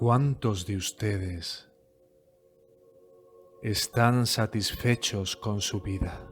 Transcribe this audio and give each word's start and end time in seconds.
¿Cuántos 0.00 0.64
de 0.64 0.76
ustedes 0.76 1.68
están 3.62 4.28
satisfechos 4.28 5.34
con 5.34 5.60
su 5.60 5.80
vida? 5.80 6.24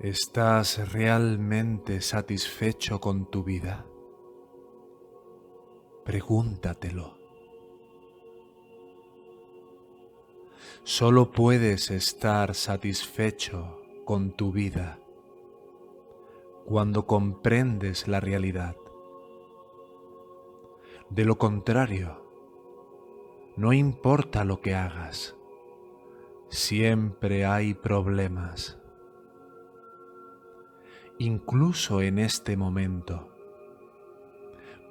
¿Estás 0.00 0.92
realmente 0.92 2.02
satisfecho 2.02 3.00
con 3.00 3.30
tu 3.30 3.42
vida? 3.42 3.86
Pregúntatelo. 6.04 7.16
Solo 10.82 11.32
puedes 11.32 11.90
estar 11.90 12.54
satisfecho 12.54 13.80
con 14.04 14.32
tu 14.32 14.52
vida 14.52 14.98
cuando 16.66 17.06
comprendes 17.06 18.06
la 18.08 18.20
realidad. 18.20 18.76
De 21.14 21.24
lo 21.24 21.38
contrario, 21.38 22.26
no 23.56 23.72
importa 23.72 24.44
lo 24.44 24.60
que 24.60 24.74
hagas, 24.74 25.36
siempre 26.48 27.46
hay 27.46 27.72
problemas. 27.74 28.80
Incluso 31.20 32.02
en 32.02 32.18
este 32.18 32.56
momento, 32.56 33.28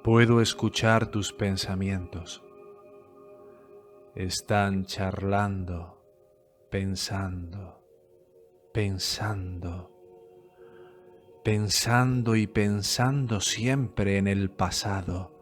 puedo 0.02 0.40
escuchar 0.40 1.08
tus 1.08 1.34
pensamientos. 1.34 2.42
Están 4.14 4.86
charlando, 4.86 6.02
pensando, 6.70 7.84
pensando 8.72 9.90
pensando 11.44 12.36
y 12.36 12.46
pensando 12.46 13.38
siempre 13.38 14.16
en 14.16 14.26
el 14.26 14.50
pasado 14.50 15.33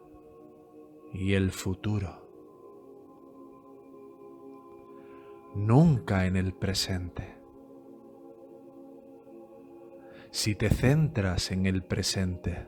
y 1.12 1.34
el 1.34 1.50
futuro, 1.50 2.26
nunca 5.54 6.26
en 6.26 6.36
el 6.36 6.54
presente. 6.54 7.36
Si 10.30 10.54
te 10.54 10.70
centras 10.70 11.50
en 11.50 11.66
el 11.66 11.84
presente, 11.84 12.66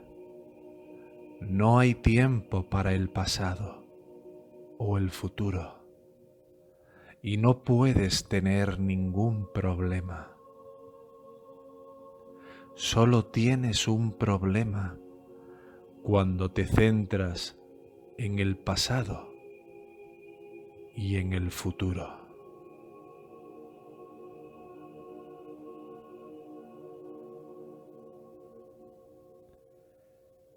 no 1.40 1.78
hay 1.78 1.94
tiempo 1.94 2.68
para 2.68 2.92
el 2.92 3.08
pasado 3.08 3.86
o 4.78 4.98
el 4.98 5.10
futuro. 5.10 5.82
Y 7.22 7.38
no 7.38 7.64
puedes 7.64 8.28
tener 8.28 8.78
ningún 8.78 9.50
problema. 9.52 10.36
Solo 12.74 13.24
tienes 13.24 13.88
un 13.88 14.12
problema 14.12 14.98
cuando 16.02 16.50
te 16.50 16.66
centras 16.66 17.58
en 18.18 18.38
el 18.38 18.56
pasado 18.56 19.28
y 20.94 21.16
en 21.16 21.32
el 21.32 21.50
futuro. 21.50 22.24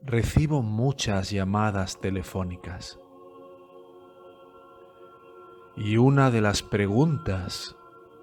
Recibo 0.02 0.62
muchas 0.62 1.32
llamadas 1.32 2.00
telefónicas 2.00 3.00
y 5.76 5.98
una 5.98 6.32
de 6.32 6.42
las 6.42 6.64
preguntas 6.64 7.76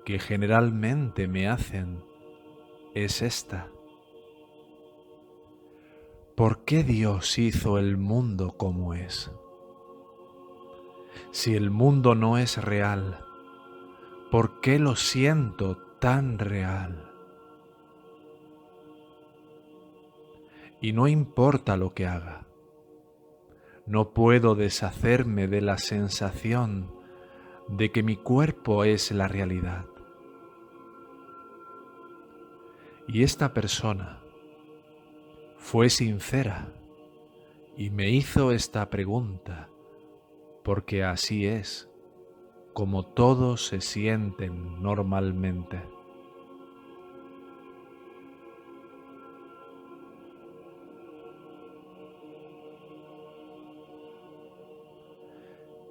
que 0.05 0.19
generalmente 0.19 1.29
me 1.29 1.49
hacen 1.49 2.03
es 2.95 3.23
esta. 3.23 3.74
¿Por 6.35 6.65
qué 6.65 6.83
Dios 6.83 7.39
hizo 7.39 7.79
el 7.79 7.97
mundo 7.97 8.57
como 8.57 8.93
es? 8.93 9.31
Si 11.31 11.55
el 11.55 11.71
mundo 11.71 12.17
no 12.17 12.39
es 12.39 12.57
real, 12.57 13.25
¿por 14.33 14.61
qué 14.61 14.81
lo 14.81 14.97
siento 14.97 15.77
tan 16.01 16.41
real? 16.41 17.09
Y 20.81 20.93
no 20.93 21.07
importa 21.07 21.77
lo 21.77 21.95
que 21.95 22.09
haga, 22.09 22.49
no 23.87 24.11
puedo 24.11 24.57
deshacerme 24.57 25.47
de 25.47 25.61
la 25.61 25.79
sensación 25.79 26.91
de 27.69 27.93
que 27.93 28.03
mi 28.03 28.17
cuerpo 28.17 28.83
es 28.83 29.13
la 29.13 29.29
realidad. 29.29 29.85
Y 33.07 33.23
esta 33.23 33.55
persona 33.55 34.24
fue 35.65 35.89
sincera 35.89 36.69
y 37.75 37.89
me 37.89 38.11
hizo 38.11 38.53
esta 38.53 38.91
pregunta, 38.91 39.71
porque 40.63 41.03
así 41.03 41.47
es 41.47 41.89
como 42.75 43.07
todos 43.07 43.69
se 43.69 43.81
sienten 43.81 44.83
normalmente. 44.83 45.81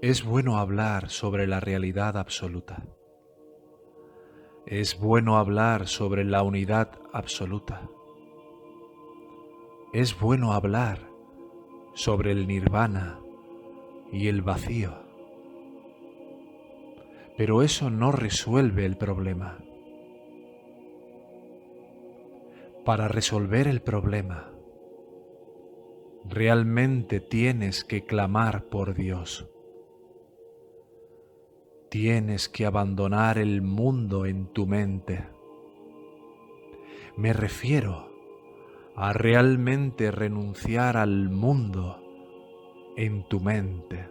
Es 0.03 0.23
bueno 0.23 0.59
hablar 0.59 1.09
sobre 1.09 1.47
la 1.47 1.59
realidad 1.59 2.16
absoluta. 2.17 2.85
Es 4.67 5.00
bueno 5.00 5.38
hablar 5.40 5.88
sobre 5.88 6.23
la 6.25 6.44
unidad 6.44 6.91
absoluta 7.11 7.90
es 9.93 10.19
bueno 10.19 10.53
hablar 10.53 11.07
sobre 11.93 12.31
el 12.31 12.47
nirvana 12.47 13.19
y 14.11 14.28
el 14.28 14.41
vacío, 14.41 14.91
pero 17.37 17.61
eso 17.61 17.91
no 17.91 18.11
resuelve 18.11 18.87
el 18.87 18.97
problema. 18.97 19.59
Para 22.84 23.07
resolver 23.07 23.67
el 23.67 23.84
problema, 23.84 24.51
realmente 26.25 27.19
tienes 27.19 27.84
que 27.84 28.03
clamar 28.03 28.63
por 28.66 28.96
Dios. 28.96 29.47
Tienes 31.91 32.49
que 32.49 32.66
abandonar 32.66 33.37
el 33.37 33.61
mundo 33.61 34.25
en 34.25 34.47
tu 34.47 34.66
mente. 34.66 35.28
Me 37.16 37.31
refiero 37.31 38.12
a 38.95 39.11
realmente 39.11 40.11
renunciar 40.11 40.97
al 40.97 41.29
mundo 41.29 41.99
en 42.95 43.28
tu 43.28 43.40
mente. 43.40 44.07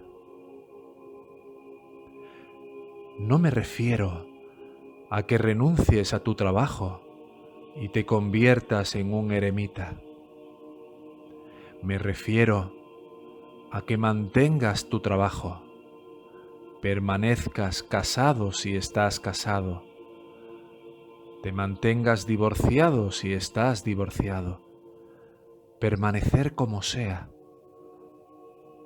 No 3.18 3.38
me 3.38 3.50
refiero 3.50 4.26
a 5.08 5.24
que 5.24 5.38
renuncies 5.38 6.14
a 6.14 6.24
tu 6.24 6.34
trabajo 6.34 7.00
y 7.76 7.90
te 7.90 8.04
conviertas 8.04 8.96
en 8.96 9.14
un 9.14 9.30
eremita. 9.30 10.00
Me 11.82 11.98
refiero 11.98 12.72
a 13.70 13.82
que 13.82 13.96
mantengas 13.96 14.88
tu 14.88 15.00
trabajo, 15.00 15.62
permanezcas 16.80 17.82
casado 17.84 18.52
si 18.52 18.74
estás 18.74 19.20
casado, 19.20 19.84
te 21.42 21.52
mantengas 21.52 22.26
divorciado 22.26 23.12
si 23.12 23.32
estás 23.32 23.84
divorciado 23.84 24.71
permanecer 25.82 26.54
como 26.54 26.80
sea, 26.80 27.28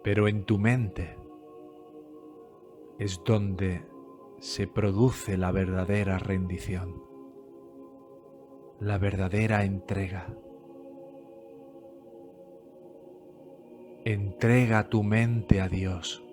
pero 0.02 0.28
en 0.28 0.44
tu 0.44 0.58
mente 0.58 1.18
es 2.98 3.20
donde 3.22 3.86
se 4.38 4.66
produce 4.66 5.36
la 5.36 5.52
verdadera 5.52 6.18
rendición, 6.18 6.94
la 8.80 8.96
verdadera 8.96 9.64
entrega. 9.64 10.34
Entrega 14.06 14.88
tu 14.88 15.02
mente 15.02 15.60
a 15.60 15.68
Dios. 15.68 16.24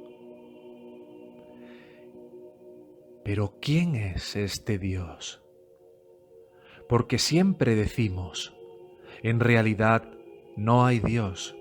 Pero 3.25 3.56
¿quién 3.59 3.95
es 3.95 4.38
este 4.38 4.80
Dios? 4.80 5.44
Porque 6.88 7.19
siempre 7.19 7.75
decimos, 7.75 8.56
en 9.24 9.42
realidad 9.42 10.12
no 10.56 10.86
hay 10.86 11.00
Dios, 11.00 11.56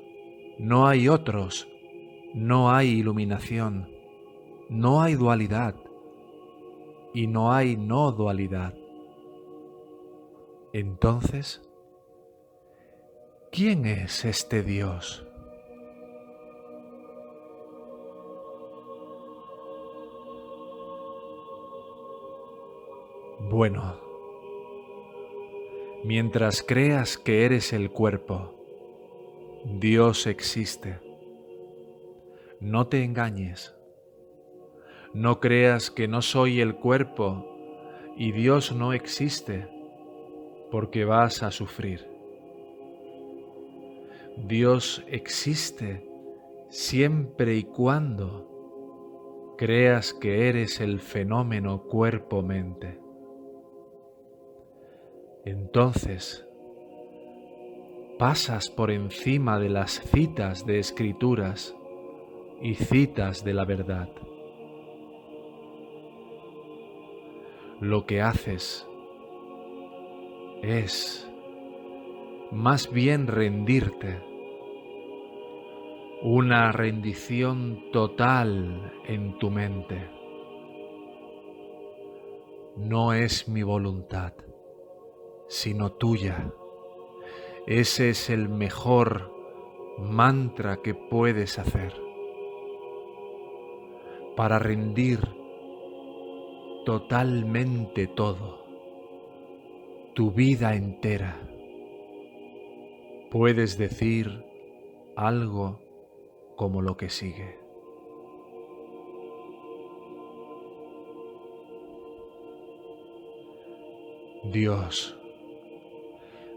no 0.59 0.87
hay 0.87 1.09
otros, 1.09 1.69
no 2.35 2.71
hay 2.71 2.89
iluminación, 2.89 3.89
no 4.69 5.03
hay 5.03 5.15
dualidad 5.15 5.75
y 7.15 7.27
no 7.27 7.53
hay 7.53 7.77
no 7.77 8.13
dualidad. 8.13 8.75
Entonces, 10.73 11.63
¿quién 13.51 13.87
es 13.87 14.25
este 14.25 14.63
Dios? 14.63 15.27
Bueno, 23.51 24.01
mientras 26.05 26.63
creas 26.63 27.19
que 27.19 27.45
eres 27.45 27.75
el 27.75 27.91
cuerpo, 27.91 28.62
Dios 29.65 30.27
existe 30.27 30.99
No 32.61 32.89
te 32.89 33.05
engañes. 33.05 33.77
No 35.15 35.39
creas 35.39 35.93
que 35.93 36.09
no 36.09 36.21
soy 36.21 36.61
el 36.61 36.75
cuerpo 36.75 37.47
y 38.17 38.33
Dios 38.33 38.75
no 38.75 38.93
existe, 38.93 39.69
porque 40.71 41.05
vas 41.05 41.45
a 41.45 41.53
sufrir. 41.53 42.09
Dios 44.37 45.05
existe 45.07 46.09
siempre 46.69 47.55
y 47.55 47.63
cuando 47.63 49.55
creas 49.59 50.13
que 50.13 50.49
eres 50.49 50.81
el 50.81 51.01
fenómeno 51.01 51.85
cuerpo-mente. 51.85 52.99
Entonces, 55.45 56.47
pasas 58.23 58.71
por 58.71 58.93
encima 58.93 59.59
de 59.59 59.69
las 59.69 60.01
citas 60.01 60.65
de 60.65 60.79
escrituras 60.79 61.77
y 62.61 62.77
citas 62.77 63.43
de 63.43 63.53
la 63.53 63.65
verdad. 63.65 64.11
Lo 67.81 68.07
que 68.07 68.23
haces 68.23 68.89
es 70.63 71.29
más 72.53 72.93
bien 72.93 73.27
rendirte, 73.27 74.23
una 76.23 76.71
rendición 76.71 77.91
total 77.91 78.93
en 79.05 79.37
tu 79.41 79.51
mente. 79.51 80.09
No 82.77 83.15
es 83.15 83.49
mi 83.49 83.65
voluntad, 83.65 84.33
sino 85.49 85.91
tuya. 85.91 86.53
Ese 87.67 88.11
es 88.11 88.29
el 88.29 88.49
mejor 88.49 89.33
mantra 89.99 90.79
que 90.83 90.95
puedes 90.95 91.61
hacer 91.61 91.95
para 94.37 94.59
rendir 94.59 95.21
totalmente 96.85 98.09
todo, 98.09 98.65
tu 100.15 100.33
vida 100.33 100.75
entera. 100.75 101.41
Puedes 103.31 103.79
decir 103.79 104.45
algo 105.15 105.81
como 106.57 106.83
lo 106.83 106.97
que 106.97 107.09
sigue. 107.09 107.59
Dios, 114.51 115.17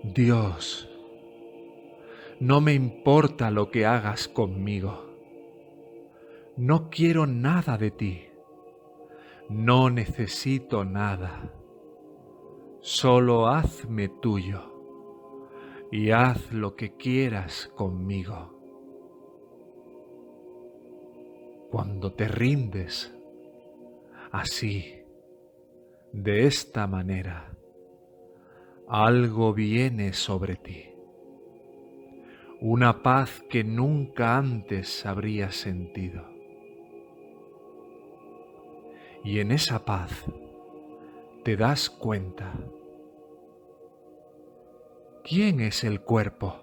Dios, 0.03 0.89
no 2.39 2.59
me 2.59 2.73
importa 2.73 3.49
lo 3.49 3.71
que 3.71 3.85
hagas 3.85 4.27
conmigo. 4.27 5.05
No 6.57 6.89
quiero 6.89 7.25
nada 7.27 7.77
de 7.77 7.91
ti. 7.91 8.25
No 9.49 9.89
necesito 9.89 10.83
nada. 10.83 11.53
Solo 12.81 13.47
hazme 13.47 14.09
tuyo 14.09 14.73
y 15.91 16.11
haz 16.11 16.51
lo 16.51 16.75
que 16.75 16.95
quieras 16.95 17.71
conmigo. 17.75 18.51
Cuando 21.71 22.13
te 22.13 22.27
rindes 22.27 23.13
así, 24.31 25.03
de 26.11 26.47
esta 26.47 26.85
manera, 26.87 27.55
algo 28.87 29.53
viene 29.53 30.13
sobre 30.13 30.55
ti 30.55 30.94
una 32.61 33.03
paz 33.03 33.43
que 33.49 33.63
nunca 33.63 34.37
antes 34.37 35.05
habrías 35.05 35.55
sentido. 35.55 36.23
Y 39.23 39.39
en 39.39 39.51
esa 39.51 39.85
paz 39.85 40.25
te 41.43 41.57
das 41.57 41.89
cuenta 41.89 42.53
quién 45.23 45.59
es 45.59 45.83
el 45.83 46.01
cuerpo, 46.01 46.55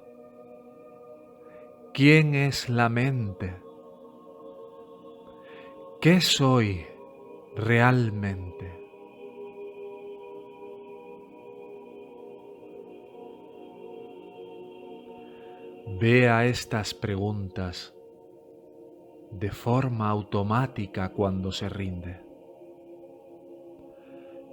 quién 1.93 2.35
es 2.35 2.69
la 2.69 2.89
mente, 2.89 3.55
qué 6.01 6.21
soy 6.21 6.87
realmente. 7.57 8.82
Vea 16.01 16.47
estas 16.47 16.95
preguntas 16.95 17.95
de 19.31 19.51
forma 19.51 20.09
automática 20.09 21.11
cuando 21.11 21.53
se 21.53 21.69
rinde. 21.69 22.25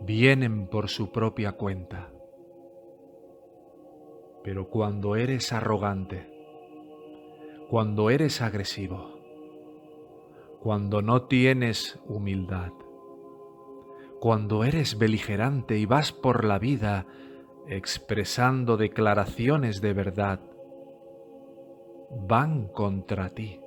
Vienen 0.02 0.68
por 0.68 0.90
su 0.90 1.12
propia 1.12 1.54
cuenta. 1.54 2.12
Pero 4.44 4.70
cuando 4.70 5.16
eres 5.16 5.54
arrogante, 5.54 6.30
cuando 7.70 8.10
eres 8.10 8.42
agresivo, 8.42 9.20
cuando 10.60 11.02
no 11.02 11.24
tienes 11.24 12.00
humildad, 12.08 12.72
cuando 14.20 14.64
eres 14.64 14.98
beligerante 14.98 15.78
y 15.78 15.86
vas 15.86 16.12
por 16.12 16.44
la 16.44 16.60
vida 16.60 17.06
expresando 17.68 18.78
declaraciones 18.78 19.80
de 19.82 19.94
verdad, 19.94 20.49
van 22.12 22.68
contra 22.68 23.30
ti, 23.30 23.62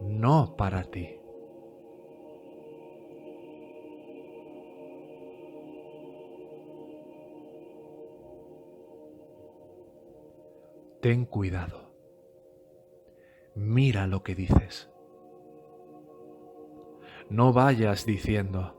no 0.00 0.56
para 0.56 0.84
ti. 0.84 1.20
Ten 11.00 11.24
cuidado. 11.24 11.94
Mira 13.54 14.06
lo 14.06 14.22
que 14.22 14.34
dices. 14.34 14.90
No 17.28 17.52
vayas 17.52 18.06
diciendo, 18.06 18.74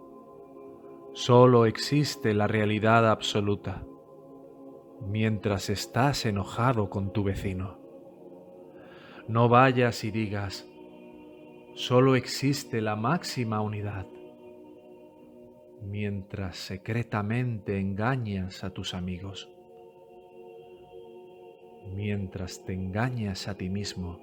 solo 1.13 1.65
existe 1.65 2.33
la 2.33 2.47
realidad 2.47 3.09
absoluta, 3.09 3.85
mientras 5.01 5.69
estás 5.69 6.25
enojado 6.25 6.89
con 6.89 7.11
tu 7.11 7.23
vecino. 7.23 7.76
No 9.27 9.49
vayas 9.49 10.05
y 10.05 10.11
digas, 10.11 10.65
solo 11.73 12.15
existe 12.15 12.79
la 12.79 12.95
máxima 12.95 13.59
unidad, 13.59 14.07
mientras 15.81 16.55
secretamente 16.55 17.77
engañas 17.77 18.63
a 18.63 18.69
tus 18.69 18.93
amigos, 18.93 19.49
mientras 21.93 22.63
te 22.63 22.71
engañas 22.71 23.49
a 23.49 23.55
ti 23.55 23.69
mismo, 23.69 24.21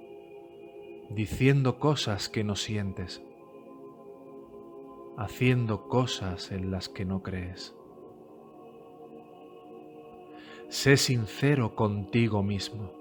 diciendo 1.11 1.77
cosas 1.77 2.27
que 2.27 2.43
no 2.43 2.55
sientes, 2.55 3.21
haciendo 5.17 5.87
cosas 5.87 6.51
en 6.51 6.71
las 6.71 6.89
que 6.89 7.05
no 7.05 7.21
crees. 7.21 7.75
Sé 10.67 10.97
sincero 10.97 11.75
contigo 11.75 12.41
mismo 12.41 12.94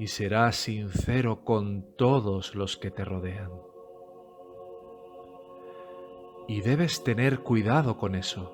y 0.00 0.06
serás 0.06 0.56
sincero 0.56 1.44
con 1.44 1.94
todos 1.94 2.54
los 2.54 2.78
que 2.78 2.90
te 2.90 3.04
rodean. 3.04 3.50
Y 6.48 6.62
debes 6.62 7.04
tener 7.04 7.40
cuidado 7.40 7.98
con 7.98 8.14
eso. 8.14 8.50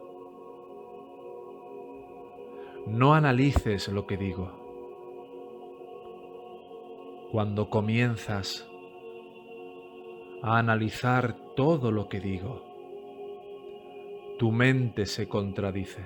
No 2.88 3.14
analices 3.14 3.86
lo 3.86 4.08
que 4.08 4.16
digo. 4.16 4.50
Cuando 7.30 7.70
comienzas 7.70 8.68
a 10.42 10.58
analizar 10.58 11.36
todo 11.54 11.92
lo 11.92 12.08
que 12.08 12.18
digo, 12.18 12.64
tu 14.36 14.50
mente 14.50 15.06
se 15.06 15.28
contradice. 15.28 16.04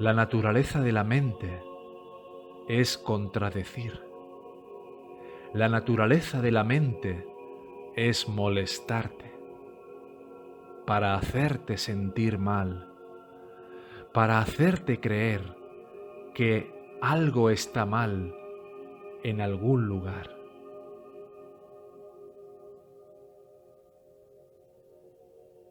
La 0.00 0.12
naturaleza 0.12 0.80
de 0.80 0.90
la 0.90 1.04
mente 1.04 1.71
es 2.68 2.98
contradecir. 2.98 4.00
La 5.52 5.68
naturaleza 5.68 6.40
de 6.40 6.52
la 6.52 6.64
mente 6.64 7.26
es 7.96 8.28
molestarte 8.28 9.32
para 10.86 11.14
hacerte 11.14 11.76
sentir 11.76 12.38
mal, 12.38 12.88
para 14.12 14.38
hacerte 14.38 15.00
creer 15.00 15.56
que 16.34 16.72
algo 17.00 17.50
está 17.50 17.84
mal 17.84 18.34
en 19.22 19.40
algún 19.40 19.86
lugar. 19.86 20.36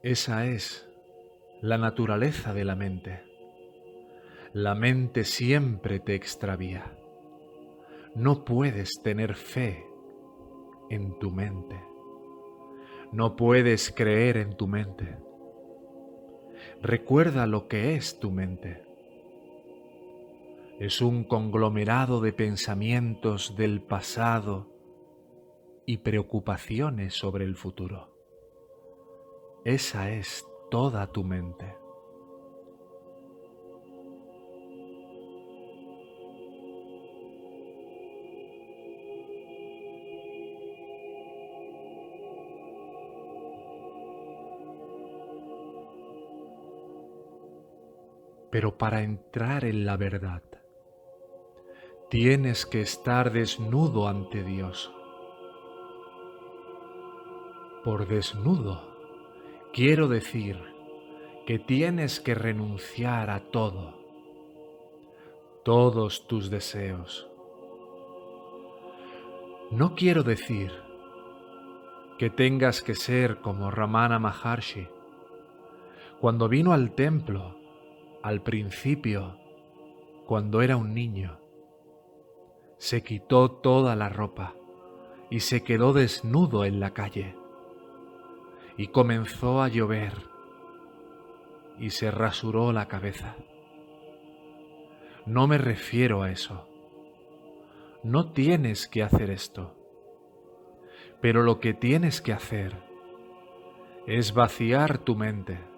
Esa 0.03 0.45
es 0.45 0.89
la 1.61 1.77
naturaleza 1.77 2.53
de 2.53 2.65
la 2.65 2.75
mente 2.75 3.30
la 4.53 4.75
mente 4.75 5.23
siempre 5.23 5.99
te 5.99 6.13
extravía. 6.13 6.97
no 8.13 8.43
puedes 8.43 9.01
tener 9.01 9.35
fe 9.35 9.87
en 10.89 11.17
tu 11.17 11.31
mente. 11.31 11.81
No 13.13 13.37
puedes 13.37 13.93
creer 13.93 14.35
en 14.35 14.57
tu 14.57 14.67
mente. 14.67 15.17
Recuerda 16.81 17.47
lo 17.47 17.69
que 17.69 17.95
es 17.95 18.19
tu 18.19 18.31
mente. 18.31 18.83
Es 20.79 20.99
un 21.01 21.23
conglomerado 21.23 22.19
de 22.19 22.33
pensamientos 22.33 23.55
del 23.55 23.81
pasado 23.81 24.67
y 25.85 25.99
preocupaciones 25.99 27.13
sobre 27.13 27.45
el 27.45 27.55
futuro. 27.55 28.13
Esa 29.63 30.11
es 30.11 30.45
toda 30.69 31.07
tu 31.07 31.23
mente. 31.23 31.80
Pero 48.51 48.77
para 48.77 49.01
entrar 49.01 49.65
en 49.65 49.85
la 49.85 49.97
verdad, 49.97 50.43
tienes 52.09 52.65
que 52.65 52.81
estar 52.81 53.31
desnudo 53.31 54.07
ante 54.07 54.43
Dios. 54.43 54.91
Por 57.83 58.07
desnudo 58.07 58.91
quiero 59.73 60.07
decir 60.09 60.61
que 61.45 61.57
tienes 61.57 62.19
que 62.19 62.35
renunciar 62.35 63.29
a 63.29 63.39
todo, 63.39 63.95
todos 65.63 66.27
tus 66.27 66.49
deseos. 66.49 67.27
No 69.71 69.95
quiero 69.95 70.23
decir 70.23 70.71
que 72.19 72.29
tengas 72.29 72.81
que 72.81 72.93
ser 72.93 73.37
como 73.37 73.71
Ramana 73.71 74.19
Maharshi. 74.19 74.87
Cuando 76.19 76.49
vino 76.49 76.73
al 76.73 76.91
templo, 76.91 77.60
al 78.23 78.43
principio, 78.43 79.37
cuando 80.25 80.61
era 80.61 80.77
un 80.77 80.93
niño, 80.93 81.39
se 82.77 83.03
quitó 83.03 83.49
toda 83.49 83.95
la 83.95 84.09
ropa 84.09 84.55
y 85.29 85.39
se 85.39 85.63
quedó 85.63 85.93
desnudo 85.93 86.65
en 86.65 86.79
la 86.79 86.91
calle. 86.91 87.35
Y 88.77 88.87
comenzó 88.87 89.61
a 89.61 89.67
llover 89.67 90.13
y 91.79 91.89
se 91.91 92.11
rasuró 92.11 92.71
la 92.71 92.87
cabeza. 92.87 93.35
No 95.25 95.47
me 95.47 95.57
refiero 95.57 96.23
a 96.23 96.31
eso. 96.31 96.67
No 98.03 98.31
tienes 98.31 98.87
que 98.87 99.03
hacer 99.03 99.29
esto. 99.29 99.75
Pero 101.21 101.43
lo 101.43 101.59
que 101.59 101.73
tienes 101.73 102.21
que 102.21 102.33
hacer 102.33 102.75
es 104.07 104.33
vaciar 104.33 104.97
tu 104.99 105.15
mente 105.15 105.70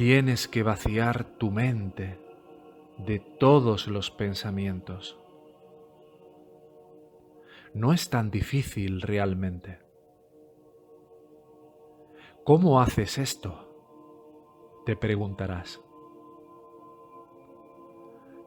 Tienes 0.00 0.48
que 0.48 0.62
vaciar 0.62 1.24
tu 1.36 1.50
mente 1.50 2.18
de 2.96 3.18
todos 3.18 3.86
los 3.86 4.10
pensamientos. 4.10 5.18
No 7.74 7.92
es 7.92 8.08
tan 8.08 8.30
difícil 8.30 9.02
realmente. 9.02 9.78
¿Cómo 12.44 12.80
haces 12.80 13.18
esto? 13.18 14.80
Te 14.86 14.96
preguntarás. 14.96 15.82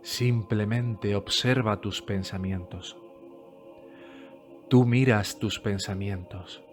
Simplemente 0.01 1.15
observa 1.15 1.79
tus 1.79 2.01
pensamientos. 2.01 2.97
Tú 4.69 4.85
miras 4.85 5.37
tus 5.37 5.59
pensamientos. 5.59 6.63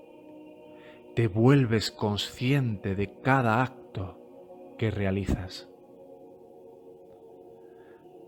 Te 1.15 1.29
vuelves 1.29 1.91
consciente 1.91 2.95
de 2.95 3.21
cada 3.21 3.63
acto 3.63 3.80
que 4.81 4.91
realizas. 4.91 5.69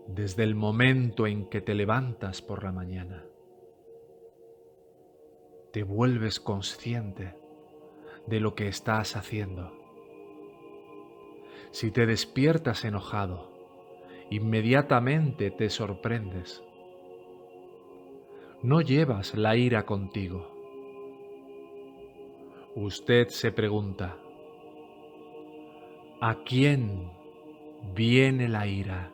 Desde 0.05 0.43
el 0.43 0.53
momento 0.53 1.25
en 1.25 1.49
que 1.49 1.61
te 1.61 1.73
levantas 1.73 2.43
por 2.43 2.63
la 2.63 2.71
mañana, 2.71 3.25
te 5.71 5.81
vuelves 5.81 6.39
consciente 6.39 7.35
de 8.27 8.39
lo 8.39 8.53
que 8.53 8.67
estás 8.67 9.15
haciendo. 9.15 9.73
Si 11.71 11.89
te 11.89 12.05
despiertas 12.05 12.85
enojado, 12.85 13.49
inmediatamente 14.29 15.49
te 15.49 15.71
sorprendes. 15.71 16.63
No 18.61 18.81
llevas 18.81 19.33
la 19.33 19.55
ira 19.55 19.87
contigo. 19.87 20.51
Usted 22.75 23.29
se 23.29 23.51
pregunta, 23.51 24.22
¿A 26.25 26.35
quién 26.45 27.11
viene 27.93 28.47
la 28.47 28.65
ira? 28.65 29.11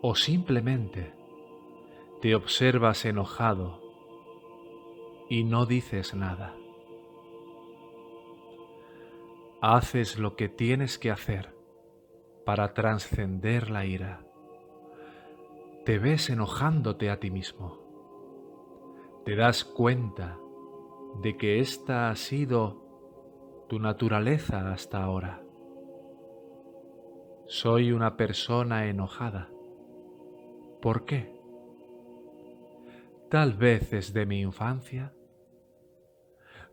O 0.00 0.14
simplemente 0.14 1.12
te 2.20 2.36
observas 2.36 3.04
enojado 3.04 3.80
y 5.28 5.42
no 5.42 5.66
dices 5.66 6.14
nada. 6.14 6.54
Haces 9.60 10.20
lo 10.20 10.36
que 10.36 10.48
tienes 10.48 11.00
que 11.00 11.10
hacer 11.10 11.52
para 12.46 12.72
trascender 12.72 13.70
la 13.70 13.86
ira. 13.86 14.24
Te 15.84 15.98
ves 15.98 16.30
enojándote 16.30 17.10
a 17.10 17.18
ti 17.18 17.32
mismo. 17.32 17.80
Te 19.24 19.34
das 19.34 19.64
cuenta 19.64 20.38
de 21.22 21.36
que 21.36 21.58
esta 21.58 22.08
ha 22.08 22.14
sido 22.14 22.89
tu 23.70 23.78
naturaleza 23.78 24.72
hasta 24.72 25.00
ahora. 25.00 25.40
Soy 27.46 27.92
una 27.92 28.16
persona 28.16 28.88
enojada. 28.88 29.48
¿Por 30.82 31.04
qué? 31.04 31.32
Tal 33.28 33.54
vez 33.54 33.92
es 33.92 34.12
de 34.12 34.26
mi 34.26 34.40
infancia, 34.40 35.14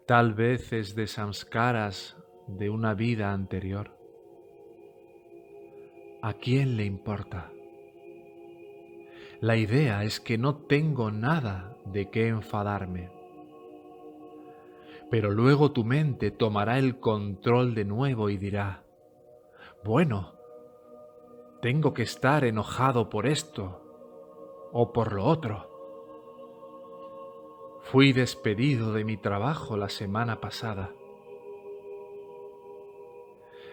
tal 0.07 0.33
vez 0.33 0.73
es 0.73 0.95
de 0.95 1.05
samskaras 1.05 2.17
de 2.47 2.71
una 2.71 2.95
vida 2.95 3.31
anterior. 3.31 3.95
¿A 6.23 6.33
quién 6.33 6.77
le 6.77 6.85
importa? 6.85 7.51
La 9.39 9.55
idea 9.55 10.03
es 10.03 10.19
que 10.19 10.39
no 10.39 10.55
tengo 10.65 11.11
nada 11.11 11.77
de 11.85 12.09
qué 12.09 12.29
enfadarme 12.29 13.16
pero 15.09 15.31
luego 15.31 15.71
tu 15.71 15.83
mente 15.83 16.31
tomará 16.31 16.77
el 16.77 16.99
control 16.99 17.75
de 17.75 17.85
nuevo 17.85 18.29
y 18.29 18.37
dirá, 18.37 18.83
bueno, 19.83 20.33
tengo 21.61 21.93
que 21.93 22.03
estar 22.03 22.43
enojado 22.43 23.09
por 23.09 23.25
esto 23.25 23.81
o 24.71 24.91
por 24.91 25.13
lo 25.13 25.25
otro. 25.25 25.69
Fui 27.81 28.11
despedido 28.11 28.91
de 28.91 29.05
mi 29.05 29.15
trabajo 29.15 29.77
la 29.77 29.87
semana 29.87 30.41
pasada. 30.41 30.93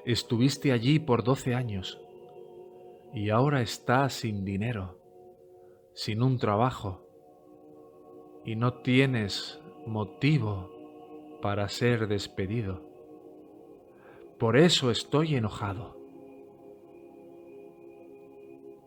Estuviste 0.05 0.71
allí 0.71 1.01
por 1.01 1.25
doce 1.25 1.55
años 1.55 2.01
y 3.13 3.31
ahora 3.31 3.61
estás 3.61 4.13
sin 4.13 4.45
dinero, 4.45 4.99
sin 5.95 6.23
un 6.23 6.39
trabajo 6.39 7.09
y 8.45 8.55
no 8.55 8.75
tienes 8.75 9.61
motivo 9.87 10.74
para 11.45 11.69
ser 11.69 12.09
despedido. 12.09 12.81
Por 14.39 14.57
eso 14.57 14.91
estoy 14.91 15.35
enojado. 15.35 15.95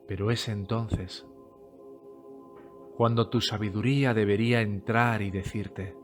Pero 0.07 0.31
es 0.31 0.49
entonces 0.49 1.23
cuando 2.95 3.29
tu 3.29 3.41
sabiduría 3.41 4.15
debería 4.15 4.61
entrar 4.61 5.21
y 5.21 5.29
decirte, 5.29 5.95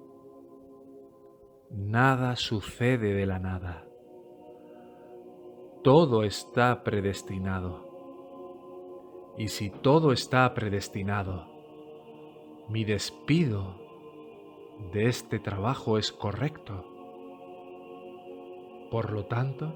nada 1.71 2.35
sucede 2.35 3.15
de 3.15 3.25
la 3.25 3.39
nada. 3.39 3.87
Todo 5.83 6.23
está 6.23 6.83
predestinado. 6.83 9.33
Y 9.39 9.47
si 9.47 9.71
todo 9.71 10.11
está 10.11 10.53
predestinado, 10.53 11.47
mi 12.69 12.85
despido 12.85 13.82
de 14.91 15.07
este 15.07 15.39
trabajo 15.39 15.97
es 15.97 16.11
correcto. 16.11 16.85
Por 18.91 19.11
lo 19.11 19.25
tanto, 19.25 19.73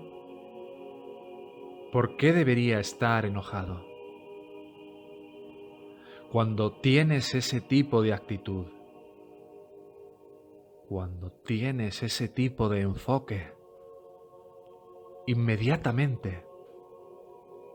¿por 1.92 2.18
qué 2.18 2.34
debería 2.34 2.80
estar 2.80 3.26
enojado? 3.26 3.84
Cuando 6.32 6.74
tienes 6.74 7.34
ese 7.36 7.62
tipo 7.62 8.02
de 8.02 8.14
actitud, 8.14 8.66
cuando 10.88 11.32
tienes 11.32 12.04
ese 12.04 12.28
tipo 12.28 12.70
de 12.70 12.82
enfoque, 12.82 13.52
inmediatamente 15.26 16.46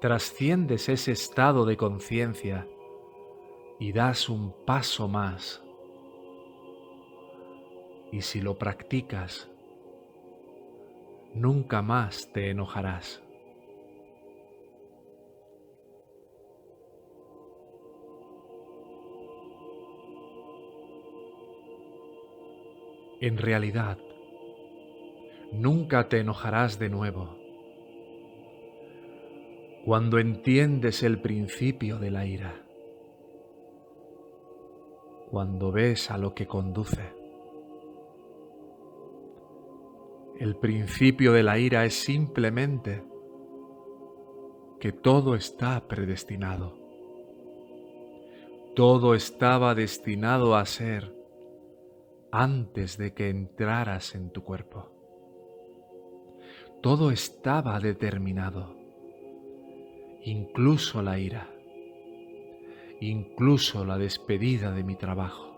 trasciendes 0.01 0.89
ese 0.89 1.13
estado 1.13 1.65
de 1.65 1.77
conciencia 1.77 2.67
y 3.79 3.93
das 3.93 4.29
un 4.29 4.53
paso 4.65 5.07
más. 5.07 5.62
Y 8.13 8.21
si 8.21 8.43
lo 8.43 8.59
practicas, 8.59 9.51
nunca 11.35 11.81
más 11.81 12.31
te 12.33 12.51
enojarás. 12.51 13.23
En 23.23 23.39
realidad, 23.39 23.99
nunca 25.53 26.09
te 26.09 26.19
enojarás 26.19 26.79
de 26.79 26.91
nuevo. 26.91 27.39
Cuando 29.87 30.19
entiendes 30.19 31.03
el 31.03 31.21
principio 31.21 31.99
de 31.99 32.11
la 32.11 32.27
ira, 32.27 32.63
cuando 35.31 35.73
ves 35.73 36.11
a 36.11 36.19
lo 36.19 36.35
que 36.35 36.47
conduce. 36.47 37.22
El 40.39 40.57
principio 40.57 41.33
de 41.33 41.43
la 41.43 41.59
ira 41.59 41.85
es 41.85 41.95
simplemente 41.95 43.05
que 44.81 44.93
todo 44.93 45.35
está 45.35 45.87
predestinado. 45.87 46.77
Todo 48.75 49.15
estaba 49.15 49.75
destinado 49.75 50.57
a 50.57 50.67
ser 50.67 51.15
antes 52.33 52.97
de 52.97 53.13
que 53.13 53.29
entraras 53.29 54.15
en 54.15 54.31
tu 54.31 54.43
cuerpo. 54.43 54.91
Todo 56.81 57.11
estaba 57.13 57.79
determinado, 57.79 58.75
incluso 60.25 61.03
la 61.03 61.19
ira, 61.19 61.49
incluso 63.01 63.85
la 63.85 63.99
despedida 63.99 64.73
de 64.73 64.83
mi 64.83 64.97
trabajo. 64.97 65.52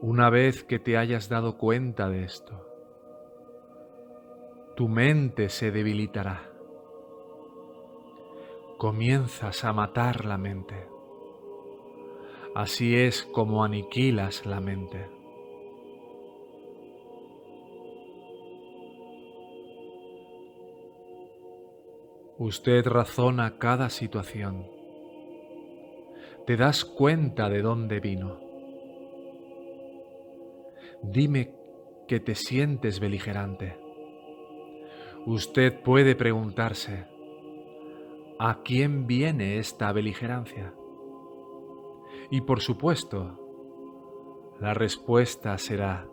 Una 0.00 0.30
vez 0.30 0.62
que 0.64 0.78
te 0.78 0.96
hayas 0.96 1.28
dado 1.28 1.58
cuenta 1.58 2.08
de 2.08 2.24
esto, 2.24 2.66
tu 4.76 4.88
mente 4.88 5.48
se 5.48 5.70
debilitará. 5.70 6.50
Comienzas 8.78 9.64
a 9.64 9.72
matar 9.72 10.24
la 10.26 10.36
mente 10.36 10.96
Así 12.56 12.96
es 12.96 13.22
como 13.22 13.64
aniquilas 13.64 14.46
la 14.46 14.62
mente. 14.62 15.10
Usted 22.38 22.86
razona 22.86 23.58
cada 23.58 23.90
situación. 23.90 24.66
Te 26.46 26.56
das 26.56 26.86
cuenta 26.86 27.50
de 27.50 27.60
dónde 27.60 28.00
vino. 28.00 28.45
Dime 31.02 31.54
que 32.08 32.20
te 32.20 32.34
sientes 32.34 33.00
beligerante. 33.00 33.78
Usted 35.26 35.82
puede 35.82 36.14
preguntarse, 36.14 37.06
¿a 38.38 38.62
quién 38.62 39.06
viene 39.06 39.58
esta 39.58 39.92
beligerancia? 39.92 40.74
Y 42.30 42.42
por 42.42 42.60
supuesto, 42.60 43.46
la 44.60 44.72
respuesta 44.72 45.58
será 45.58 46.08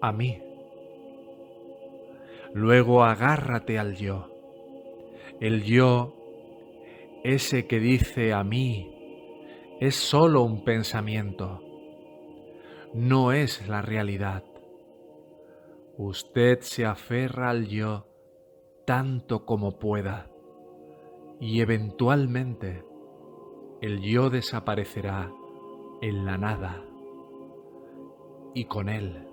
a 0.00 0.12
mí. 0.12 0.42
Luego 2.54 3.02
agárrate 3.02 3.78
al 3.78 3.96
yo. 3.96 4.28
El 5.40 5.64
yo, 5.64 6.14
ese 7.24 7.66
que 7.66 7.80
dice 7.80 8.32
a 8.32 8.44
mí, 8.44 8.92
es 9.80 9.96
solo 9.96 10.42
un 10.42 10.64
pensamiento, 10.64 11.61
no 12.94 13.32
es 13.32 13.66
la 13.68 13.82
realidad. 13.82 14.44
Usted 15.96 16.60
se 16.60 16.84
aferra 16.84 17.50
al 17.50 17.66
yo 17.68 18.06
tanto 18.86 19.44
como 19.44 19.78
pueda 19.78 20.30
y 21.40 21.60
eventualmente 21.60 22.84
el 23.80 24.00
yo 24.02 24.30
desaparecerá 24.30 25.32
en 26.00 26.24
la 26.24 26.36
nada 26.38 26.84
y 28.54 28.66
con 28.66 28.88
él 28.88 29.28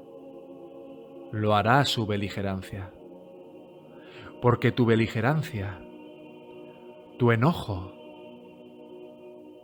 lo 1.31 1.55
hará 1.55 1.83
su 1.85 2.05
beligerancia. 2.05 2.93
Porque 4.41 4.71
tu 4.71 4.85
beligerancia, 4.85 5.81
tu 7.17 7.31
enojo 7.31 7.91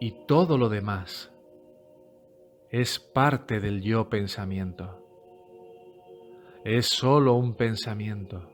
y 0.01 0.12
todo 0.27 0.58
lo 0.58 0.67
demás 0.67 1.35
es 2.81 2.99
parte 2.99 3.61
del 3.61 3.81
yo 3.81 4.09
pensamiento. 4.09 5.01
Es 6.65 6.88
solo 6.88 7.35
un 7.35 7.53
pensamiento. 7.53 8.49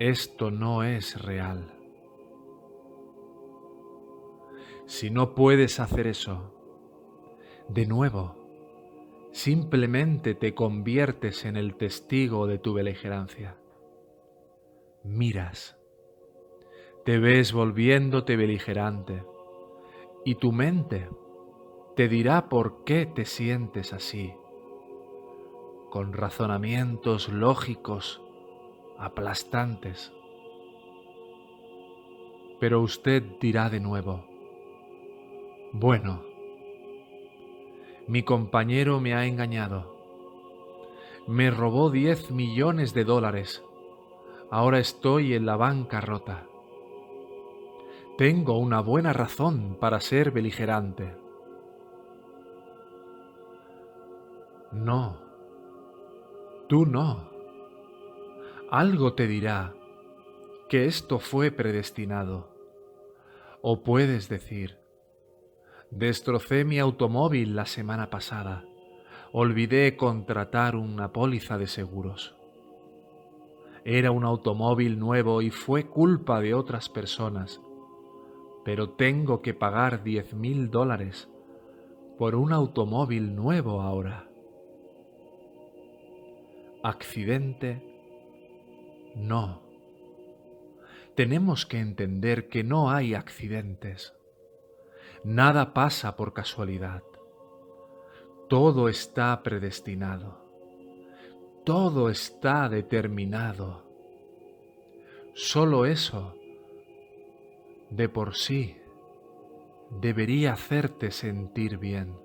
Esto 0.00 0.50
no 0.50 0.82
es 0.82 1.22
real. 1.22 1.72
Si 4.86 5.10
no 5.10 5.36
puedes 5.36 5.78
hacer 5.78 6.08
eso, 6.08 6.52
de 7.68 7.86
nuevo, 7.86 8.34
simplemente 9.30 10.34
te 10.34 10.56
conviertes 10.56 11.44
en 11.44 11.56
el 11.56 11.76
testigo 11.76 12.48
de 12.48 12.58
tu 12.58 12.74
beligerancia. 12.74 13.56
Miras, 15.04 15.78
te 17.04 17.20
ves 17.20 17.52
volviéndote 17.52 18.34
beligerante 18.36 19.22
y 20.24 20.34
tu 20.34 20.50
mente 20.50 21.08
te 21.94 22.08
dirá 22.08 22.48
por 22.48 22.84
qué 22.84 23.04
te 23.04 23.26
sientes 23.26 23.92
así, 23.92 24.32
con 25.90 26.14
razonamientos 26.14 27.28
lógicos 27.28 28.22
aplastantes. 28.98 30.12
Pero 32.60 32.80
usted 32.80 33.22
dirá 33.40 33.68
de 33.68 33.80
nuevo, 33.80 34.24
bueno, 35.72 36.22
mi 38.06 38.22
compañero 38.22 39.00
me 39.00 39.14
ha 39.14 39.26
engañado. 39.26 39.96
Me 41.26 41.50
robó 41.50 41.90
10 41.90 42.30
millones 42.30 42.94
de 42.94 43.04
dólares. 43.04 43.62
Ahora 44.50 44.78
estoy 44.78 45.34
en 45.34 45.46
la 45.46 45.56
bancarrota. 45.56 46.46
Tengo 48.18 48.58
una 48.58 48.80
buena 48.80 49.12
razón 49.12 49.76
para 49.78 50.00
ser 50.00 50.30
beligerante. 50.30 51.21
No, 54.72 55.18
tú 56.68 56.86
no. 56.86 57.30
Algo 58.70 59.14
te 59.14 59.26
dirá 59.26 59.74
que 60.68 60.86
esto 60.86 61.18
fue 61.18 61.50
predestinado. 61.50 62.48
O 63.60 63.82
puedes 63.82 64.28
decir, 64.28 64.82
Destrocé 65.94 66.64
mi 66.64 66.78
automóvil 66.78 67.54
la 67.54 67.66
semana 67.66 68.08
pasada. 68.08 68.64
Olvidé 69.30 69.94
contratar 69.94 70.74
una 70.74 71.12
póliza 71.12 71.58
de 71.58 71.66
seguros. 71.66 72.34
Era 73.84 74.10
un 74.10 74.24
automóvil 74.24 74.98
nuevo 74.98 75.42
y 75.42 75.50
fue 75.50 75.84
culpa 75.84 76.40
de 76.40 76.54
otras 76.54 76.88
personas, 76.88 77.60
pero 78.64 78.88
tengo 78.88 79.42
que 79.42 79.52
pagar 79.52 80.02
diez 80.02 80.32
mil 80.32 80.70
dólares 80.70 81.28
por 82.16 82.36
un 82.36 82.54
automóvil 82.54 83.36
nuevo 83.36 83.82
ahora. 83.82 84.31
¿Accidente? 86.82 87.80
No. 89.14 89.62
Tenemos 91.14 91.64
que 91.64 91.78
entender 91.78 92.48
que 92.48 92.64
no 92.64 92.90
hay 92.90 93.14
accidentes. 93.14 94.14
Nada 95.22 95.74
pasa 95.74 96.16
por 96.16 96.32
casualidad. 96.32 97.02
Todo 98.48 98.88
está 98.88 99.42
predestinado. 99.44 100.42
Todo 101.64 102.10
está 102.10 102.68
determinado. 102.68 103.84
Solo 105.34 105.86
eso, 105.86 106.34
de 107.90 108.08
por 108.08 108.34
sí, 108.34 108.76
debería 110.00 110.54
hacerte 110.54 111.12
sentir 111.12 111.78
bien. 111.78 112.21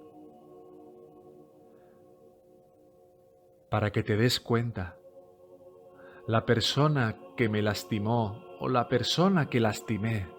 Para 3.70 3.92
que 3.92 4.04
te 4.04 4.18
des 4.18 4.40
cuenta, 4.40 4.98
la 6.28 6.46
persona 6.46 7.18
que 7.36 7.50
me 7.50 7.62
lastimó 7.62 8.44
o 8.60 8.70
la 8.70 8.88
persona 8.88 9.50
que 9.50 9.60
lastimé 9.60 10.38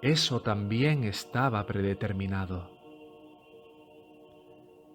eso 0.00 0.40
también 0.42 1.02
estaba 1.02 1.66
predeterminado. 1.66 2.70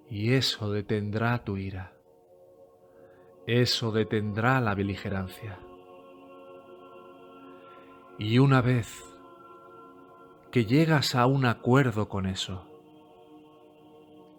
Y 0.10 0.34
eso 0.34 0.72
detendrá 0.72 1.44
tu 1.44 1.58
ira. 1.58 1.92
eso 3.46 3.92
detendrá 3.92 4.62
la 4.62 4.74
beligerancia. 4.74 5.60
Y 8.18 8.40
una 8.40 8.62
vez 8.62 9.04
que 10.50 10.64
llegas 10.64 11.16
a 11.16 11.26
un 11.26 11.44
acuerdo 11.44 12.08
con 12.08 12.26
eso, 12.26 12.66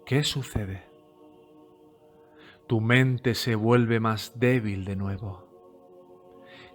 ¿qué 0.07 0.23
sucede? 0.23 0.94
Tu 2.67 2.81
mente 2.81 3.35
se 3.35 3.53
vuelve 3.53 3.99
más 3.99 4.39
débil 4.39 4.85
de 4.85 4.95
nuevo. 4.95 5.47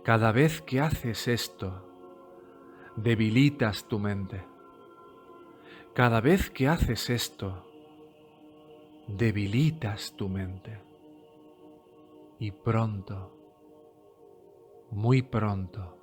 Cada 0.04 0.30
vez 0.30 0.62
que 0.62 0.80
haces 0.80 1.26
esto, 1.26 1.84
debilitas 2.96 3.88
tu 3.88 3.98
mente. 3.98 4.44
Cada 5.92 6.20
vez 6.20 6.48
que 6.48 6.68
haces 6.68 7.10
esto, 7.10 7.66
debilitas 9.08 10.14
tu 10.16 10.28
mente. 10.28 10.80
Y 12.38 12.52
pronto, 12.52 13.36
muy 14.92 15.22
pronto, 15.22 15.98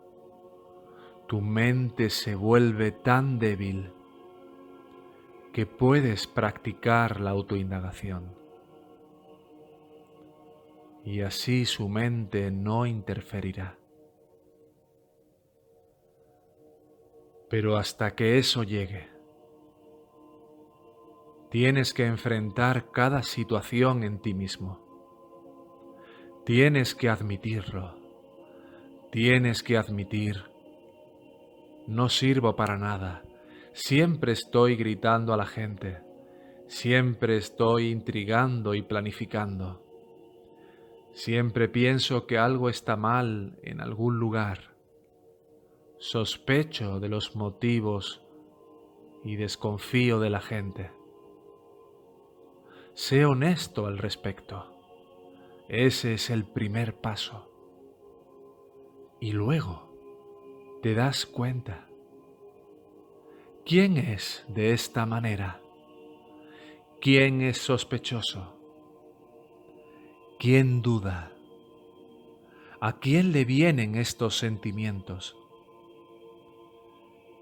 tu 1.28 1.42
mente 1.42 2.10
se 2.10 2.36
vuelve 2.36 2.92
tan 2.92 3.40
débil 3.40 3.94
que 5.54 5.66
puedes 5.66 6.28
practicar 6.28 7.20
la 7.20 7.32
autoindagación. 7.32 8.37
Y 11.08 11.22
así 11.22 11.64
su 11.64 11.88
mente 11.88 12.52
no 12.52 12.86
interferirá. 12.86 13.80
Pero 17.50 17.78
hasta 17.78 18.14
que 18.14 18.38
eso 18.38 18.64
llegue, 18.64 19.08
tienes 21.50 21.94
que 21.94 22.06
enfrentar 22.06 22.92
cada 22.92 23.24
situación 23.24 24.04
en 24.04 24.20
ti 24.20 24.34
mismo. 24.34 24.84
Tienes 26.46 26.94
que 26.94 27.08
admitirlo. 27.08 27.98
Tienes 29.10 29.64
que 29.64 29.78
admitir 29.78 30.44
no 31.88 32.10
sirvo 32.10 32.58
para 32.58 32.78
nada. 32.78 33.24
Siempre 33.72 34.34
estoy 34.34 34.76
gritando 34.76 35.34
a 35.34 35.38
la 35.38 35.46
gente. 35.46 36.00
Siempre 36.68 37.38
estoy 37.38 37.92
intrigando 37.92 38.74
y 38.76 38.82
planificando. 38.82 39.87
Siempre 41.18 41.68
pienso 41.68 42.28
que 42.28 42.38
algo 42.38 42.70
está 42.70 42.96
mal 42.96 43.58
en 43.64 43.82
algún 43.82 44.20
lugar. 44.20 44.76
Sospecho 45.98 47.00
de 47.00 47.10
los 47.10 47.36
motivos 47.36 48.22
y 49.24 49.36
desconfío 49.36 50.20
de 50.20 50.30
la 50.30 50.42
gente. 50.42 50.92
Sé 52.94 53.26
honesto 53.26 53.88
al 53.88 53.98
respecto. 53.98 54.72
Ese 55.68 56.14
es 56.14 56.30
el 56.30 56.46
primer 56.46 57.02
paso. 57.02 57.52
Y 59.20 59.32
luego 59.32 59.92
te 60.84 60.94
das 60.94 61.26
cuenta. 61.26 61.88
¿Quién 63.66 63.98
es 63.98 64.46
de 64.50 64.72
esta 64.72 65.08
manera? 65.08 65.62
¿Quién 67.02 67.42
es 67.42 67.58
sospechoso? 67.58 68.57
¿Quién 70.40 70.84
duda? 70.84 71.32
¿A 72.80 73.00
quién 73.00 73.32
le 73.32 73.44
vienen 73.44 73.96
estos 73.96 74.38
sentimientos? 74.38 75.36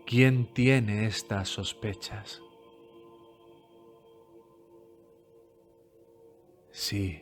¿Quién 0.06 0.54
tiene 0.54 1.06
estas 1.06 1.50
sospechas? 1.50 2.42
Sí. 6.72 7.22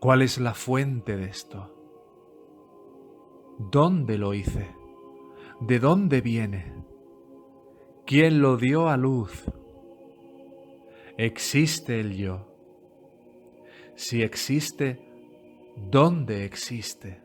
¿Cuál 0.00 0.22
es 0.22 0.38
la 0.38 0.54
fuente 0.54 1.18
de 1.18 1.26
esto? 1.26 1.70
¿Dónde 3.58 4.16
lo 4.16 4.32
hice? 4.32 4.74
¿De 5.60 5.78
dónde 5.80 6.22
viene? 6.22 6.72
¿Quién 8.06 8.40
lo 8.40 8.56
dio 8.56 8.88
a 8.88 8.96
luz? 8.96 9.44
¿Existe 11.18 12.00
el 12.00 12.16
yo? 12.16 12.55
Si 13.96 14.22
existe, 14.22 15.00
¿dónde 15.74 16.44
existe? 16.44 17.22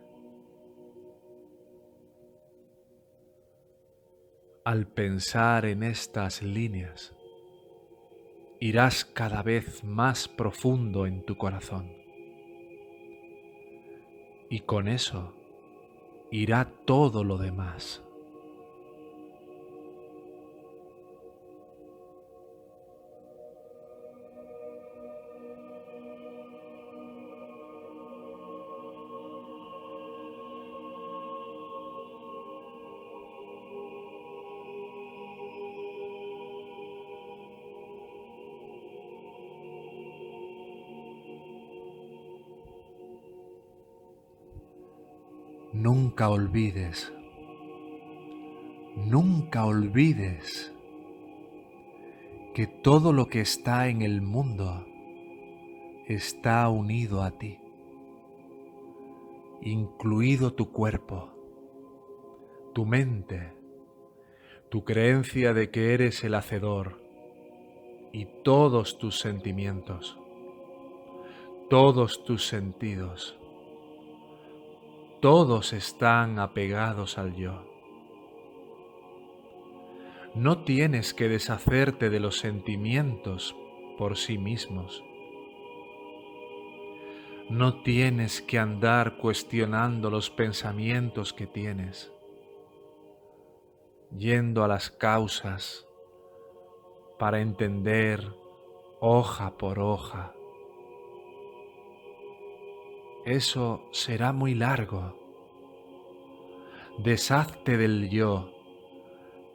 Al 4.64 4.88
pensar 4.88 5.66
en 5.66 5.84
estas 5.84 6.42
líneas, 6.42 7.14
irás 8.62 9.04
cada 9.04 9.44
vez 9.44 9.84
más 9.84 10.30
profundo 10.30 11.06
en 11.06 11.26
tu 11.26 11.38
corazón. 11.38 11.92
Y 14.50 14.62
con 14.62 14.88
eso 14.88 15.34
irá 16.32 16.72
todo 16.86 17.26
lo 17.26 17.38
demás. 17.38 18.02
Nunca 46.12 46.30
olvides, 46.30 47.14
nunca 48.98 49.66
olvides 49.66 50.76
que 52.54 52.68
todo 52.68 53.14
lo 53.14 53.28
que 53.28 53.40
está 53.40 53.88
en 53.88 54.02
el 54.02 54.22
mundo 54.22 54.86
está 56.10 56.68
unido 56.68 57.24
a 57.24 57.32
ti, 57.32 57.60
incluido 59.62 60.52
tu 60.54 60.74
cuerpo, 60.74 61.30
tu 62.74 62.86
mente, 62.86 63.54
tu 64.68 64.84
creencia 64.84 65.54
de 65.54 65.70
que 65.72 65.94
eres 65.94 66.26
el 66.26 66.36
hacedor 66.36 67.02
y 68.12 68.26
todos 68.44 68.98
tus 68.98 69.18
sentimientos, 69.18 70.20
todos 71.70 72.26
tus 72.26 72.46
sentidos 72.46 73.41
todos 75.22 75.72
están 75.74 76.40
apegados 76.40 77.20
al 77.20 77.36
yo. 77.36 77.64
No 80.34 80.64
tienes 80.64 81.14
que 81.14 81.30
deshacerte 81.30 82.10
de 82.10 82.20
los 82.20 82.40
sentimientos 82.40 83.56
por 84.00 84.18
sí 84.18 84.40
mismos. 84.40 85.04
No 87.50 87.84
tienes 87.84 88.42
que 88.42 88.58
andar 88.58 89.18
cuestionando 89.18 90.10
los 90.10 90.32
pensamientos 90.32 91.34
que 91.34 91.46
tienes, 91.46 92.12
yendo 94.18 94.64
a 94.64 94.68
las 94.68 94.90
causas 94.90 95.86
para 97.20 97.42
entender 97.42 98.34
hoja 99.00 99.56
por 99.58 99.78
hoja 99.78 100.34
eso 103.26 103.88
será 103.92 104.34
muy 104.34 104.56
largo. 104.56 105.18
Deshazte 106.98 107.78
del 107.78 108.10
yo 108.10 108.52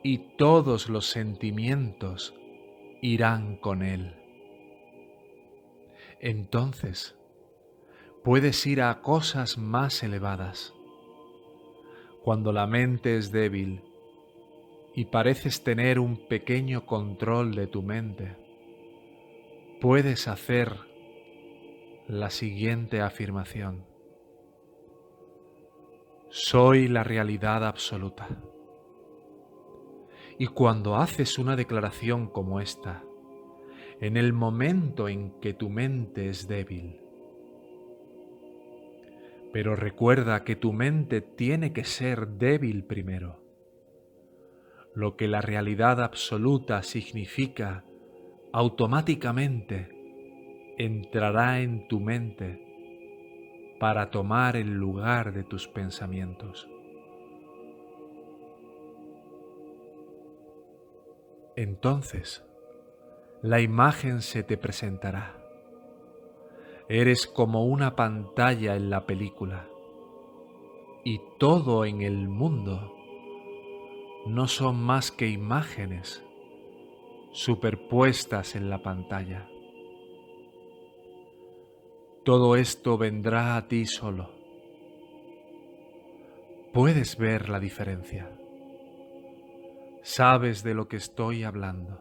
y 0.02 0.18
todos 0.36 0.88
los 0.88 1.06
sentimientos 1.06 2.34
irán 3.02 3.56
con 3.56 3.82
él. 3.82 4.14
Entonces 6.20 7.16
puedes 8.22 8.66
ir 8.66 8.82
a 8.82 9.02
cosas 9.02 9.58
más 9.58 10.02
elevadas. 10.02 10.72
Cuando 12.22 12.52
la 12.52 12.66
mente 12.66 13.16
es 13.16 13.30
débil 13.30 13.82
y 14.94 15.06
pareces 15.06 15.62
tener 15.62 15.98
un 15.98 16.26
pequeño 16.28 16.86
control 16.86 17.54
de 17.54 17.66
tu 17.66 17.82
mente, 17.82 18.36
puedes 19.80 20.26
hacer 20.26 20.72
la 22.08 22.30
siguiente 22.30 23.00
afirmación. 23.00 23.84
Soy 26.28 26.86
la 26.86 27.02
realidad 27.02 27.66
absoluta. 27.66 28.28
Y 30.38 30.46
cuando 30.46 30.94
haces 30.94 31.36
una 31.36 31.56
declaración 31.56 32.28
como 32.28 32.60
esta, 32.60 33.02
en 34.00 34.16
el 34.16 34.32
momento 34.32 35.08
en 35.08 35.32
que 35.40 35.52
tu 35.52 35.68
mente 35.68 36.28
es 36.28 36.46
débil, 36.46 37.00
pero 39.52 39.74
recuerda 39.74 40.44
que 40.44 40.54
tu 40.54 40.72
mente 40.72 41.22
tiene 41.22 41.72
que 41.72 41.82
ser 41.82 42.28
débil 42.28 42.84
primero. 42.84 43.42
Lo 44.94 45.16
que 45.16 45.26
la 45.26 45.40
realidad 45.40 46.00
absoluta 46.00 46.82
significa 46.82 47.84
automáticamente 48.52 49.95
entrará 50.78 51.60
en 51.60 51.88
tu 51.88 52.00
mente 52.00 52.62
para 53.78 54.10
tomar 54.10 54.56
el 54.56 54.74
lugar 54.74 55.32
de 55.32 55.44
tus 55.44 55.68
pensamientos. 55.68 56.68
Entonces, 61.56 62.44
la 63.42 63.60
imagen 63.60 64.20
se 64.20 64.42
te 64.42 64.56
presentará. 64.56 65.36
Eres 66.88 67.26
como 67.26 67.64
una 67.64 67.96
pantalla 67.96 68.76
en 68.76 68.90
la 68.90 69.06
película 69.06 69.66
y 71.04 71.20
todo 71.38 71.84
en 71.84 72.02
el 72.02 72.28
mundo 72.28 72.94
no 74.26 74.48
son 74.48 74.82
más 74.82 75.10
que 75.12 75.28
imágenes 75.28 76.24
superpuestas 77.32 78.56
en 78.56 78.68
la 78.68 78.82
pantalla. 78.82 79.48
Todo 82.26 82.56
esto 82.56 82.98
vendrá 82.98 83.56
a 83.56 83.68
ti 83.68 83.86
solo. 83.86 84.32
Puedes 86.72 87.16
ver 87.16 87.48
la 87.48 87.60
diferencia. 87.60 88.28
Sabes 90.02 90.64
de 90.64 90.74
lo 90.74 90.88
que 90.88 90.96
estoy 90.96 91.44
hablando. 91.44 92.00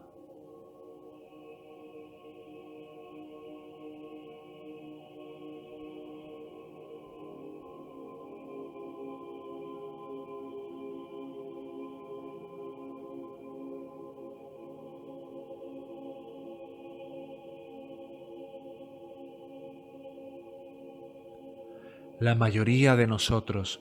La 22.26 22.34
mayoría 22.34 22.96
de 22.96 23.06
nosotros 23.06 23.80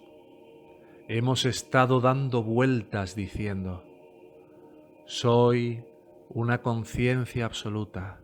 hemos 1.07 1.45
estado 1.45 1.99
dando 1.99 2.43
vueltas 2.43 3.15
diciendo, 3.15 3.83
soy 5.07 5.83
una 6.29 6.61
conciencia 6.61 7.45
absoluta, 7.45 8.21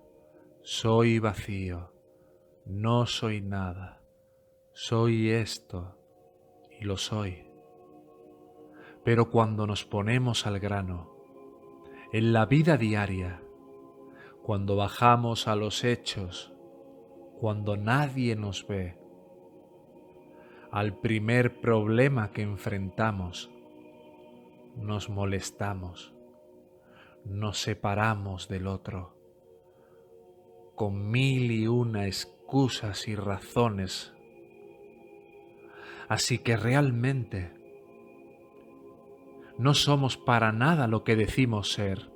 soy 0.61 1.17
vacío, 1.17 1.91
no 2.67 3.07
soy 3.07 3.41
nada, 3.41 4.03
soy 4.73 5.31
esto 5.31 5.97
y 6.79 6.85
lo 6.85 6.97
soy. 6.97 7.49
Pero 9.03 9.31
cuando 9.31 9.65
nos 9.65 9.85
ponemos 9.85 10.45
al 10.45 10.59
grano, 10.59 11.15
en 12.13 12.31
la 12.31 12.45
vida 12.45 12.77
diaria, 12.77 13.41
cuando 14.43 14.75
bajamos 14.75 15.47
a 15.47 15.55
los 15.55 15.83
hechos, 15.83 16.53
cuando 17.39 17.75
nadie 17.75 18.35
nos 18.35 18.67
ve, 18.67 19.00
al 20.71 20.97
primer 20.97 21.59
problema 21.59 22.31
que 22.31 22.43
enfrentamos, 22.43 23.51
nos 24.77 25.09
molestamos, 25.09 26.13
nos 27.25 27.57
separamos 27.57 28.47
del 28.47 28.67
otro, 28.67 29.13
con 30.75 31.11
mil 31.11 31.51
y 31.51 31.67
una 31.67 32.07
excusas 32.07 33.09
y 33.09 33.15
razones. 33.15 34.13
Así 36.07 36.39
que 36.39 36.55
realmente 36.55 37.53
no 39.57 39.73
somos 39.73 40.15
para 40.15 40.53
nada 40.53 40.87
lo 40.87 41.03
que 41.03 41.17
decimos 41.17 41.73
ser, 41.73 42.09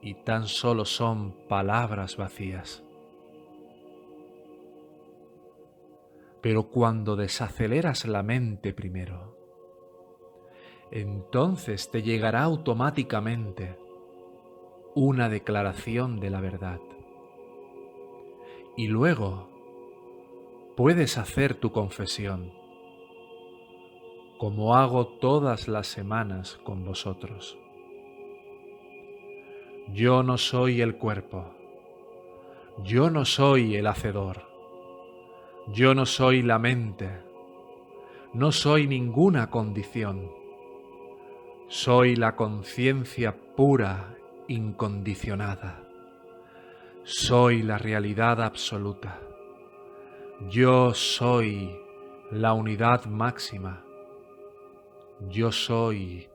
y 0.00 0.14
tan 0.14 0.46
solo 0.46 0.86
son 0.86 1.36
palabras 1.48 2.16
vacías. 2.16 2.82
Pero 6.40 6.70
cuando 6.70 7.16
desaceleras 7.16 8.06
la 8.06 8.22
mente 8.22 8.72
primero, 8.72 9.36
entonces 10.90 11.90
te 11.90 12.02
llegará 12.02 12.42
automáticamente 12.42 13.76
una 14.94 15.28
declaración 15.28 16.18
de 16.18 16.30
la 16.30 16.40
verdad. 16.40 16.80
Y 18.76 18.88
luego 18.88 19.48
puedes 20.76 21.18
hacer 21.18 21.54
tu 21.54 21.72
confesión, 21.72 22.52
como 24.38 24.74
hago 24.74 25.06
todas 25.18 25.68
las 25.68 25.88
semanas 25.88 26.58
con 26.64 26.84
vosotros. 26.86 27.58
Yo 29.92 30.22
no 30.22 30.38
soy 30.38 30.80
el 30.80 30.96
cuerpo, 30.96 31.52
yo 32.82 33.10
no 33.10 33.26
soy 33.26 33.76
el 33.76 33.86
hacedor 33.86 34.49
yo 35.72 35.94
no 35.94 36.04
soy 36.04 36.42
la 36.42 36.58
mente, 36.58 37.08
no 38.32 38.50
soy 38.50 38.86
ninguna 38.88 39.50
condición, 39.50 40.30
soy 41.68 42.16
la 42.16 42.34
conciencia 42.34 43.36
pura, 43.56 44.16
incondicionada, 44.48 45.88
soy 47.04 47.62
la 47.62 47.78
realidad 47.78 48.42
absoluta, 48.42 49.20
yo 50.48 50.92
soy 50.92 51.70
la 52.32 52.52
unidad 52.52 53.04
máxima, 53.04 53.84
yo 55.28 55.52
soy 55.52 56.28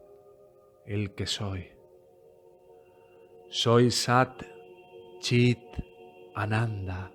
el 0.85 1.13
que 1.13 1.25
soy. 1.25 1.71
Soy 3.49 3.89
Sat 3.91 4.43
Chit 5.19 5.59
Ananda 6.35 7.14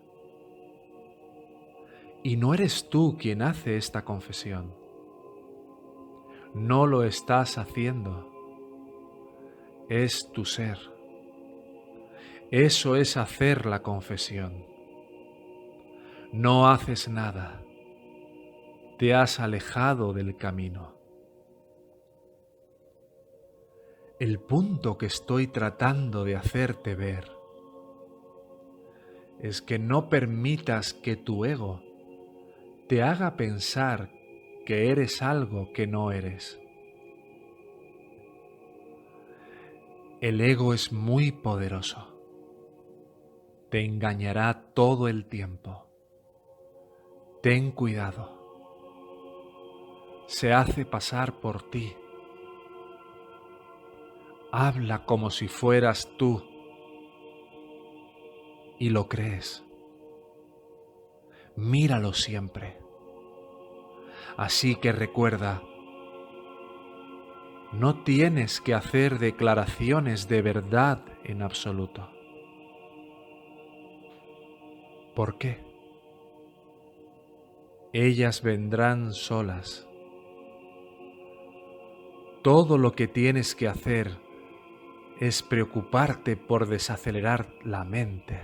y 2.23 2.37
no 2.37 2.55
eres 2.55 2.89
tú 2.89 3.17
quien 3.19 3.43
hace 3.43 3.77
esta 3.77 4.05
confesión. 4.05 4.75
No 6.55 6.87
lo 6.87 7.05
estás 7.05 7.59
haciendo. 7.59 8.31
Es 9.89 10.31
tu 10.33 10.45
ser. 10.45 10.79
Eso 12.51 12.97
es 12.97 13.17
hacer 13.17 13.67
la 13.67 13.83
confesión. 13.83 14.67
No 16.33 16.69
haces 16.69 17.09
nada. 17.09 17.63
Te 18.99 19.15
has 19.15 19.41
alejado 19.41 20.13
del 20.13 20.37
camino. 20.37 20.99
El 24.19 24.39
punto 24.39 24.99
que 24.99 25.07
estoy 25.07 25.47
tratando 25.47 26.25
de 26.25 26.37
hacerte 26.37 26.95
ver 26.95 27.31
es 29.39 29.63
que 29.63 29.79
no 29.79 30.11
permitas 30.11 30.93
que 30.93 31.17
tu 31.17 31.47
ego 31.47 31.81
te 32.91 33.05
haga 33.05 33.37
pensar 33.37 34.11
que 34.67 34.91
eres 34.91 35.23
algo 35.23 35.73
que 35.73 35.87
no 35.87 36.11
eres. 36.11 36.61
El 40.21 40.41
ego 40.41 40.75
es 40.75 40.91
muy 40.91 41.31
poderoso. 41.31 42.21
Te 43.71 43.85
engañará 43.85 44.73
todo 44.75 45.07
el 45.07 45.27
tiempo. 45.27 45.87
Ten 47.41 47.71
cuidado. 47.71 48.27
Se 50.27 50.53
hace 50.53 50.85
pasar 50.85 51.39
por 51.39 51.71
ti. 51.71 51.95
Habla 54.51 55.05
como 55.05 55.31
si 55.31 55.47
fueras 55.47 56.11
tú. 56.19 56.43
Y 58.81 58.91
lo 58.91 59.09
crees. 59.09 59.65
Míralo 61.55 62.15
siempre. 62.15 62.80
Así 64.41 64.75
que 64.77 64.91
recuerda, 64.91 65.63
no 67.75 68.03
tienes 68.05 68.63
que 68.63 68.73
hacer 68.73 69.19
declaraciones 69.19 70.29
de 70.29 70.41
verdad 70.41 71.05
en 71.25 71.43
absoluto. 71.43 72.09
¿Por 75.15 75.37
qué? 75.37 75.59
Ellas 77.93 78.41
vendrán 78.41 79.13
solas. 79.13 79.87
Todo 82.43 82.79
lo 82.79 82.93
que 82.93 83.09
tienes 83.09 83.55
que 83.55 83.69
hacer 83.69 84.17
es 85.21 85.43
preocuparte 85.43 86.39
por 86.39 86.67
desacelerar 86.67 87.53
la 87.63 87.85
mente. 87.85 88.41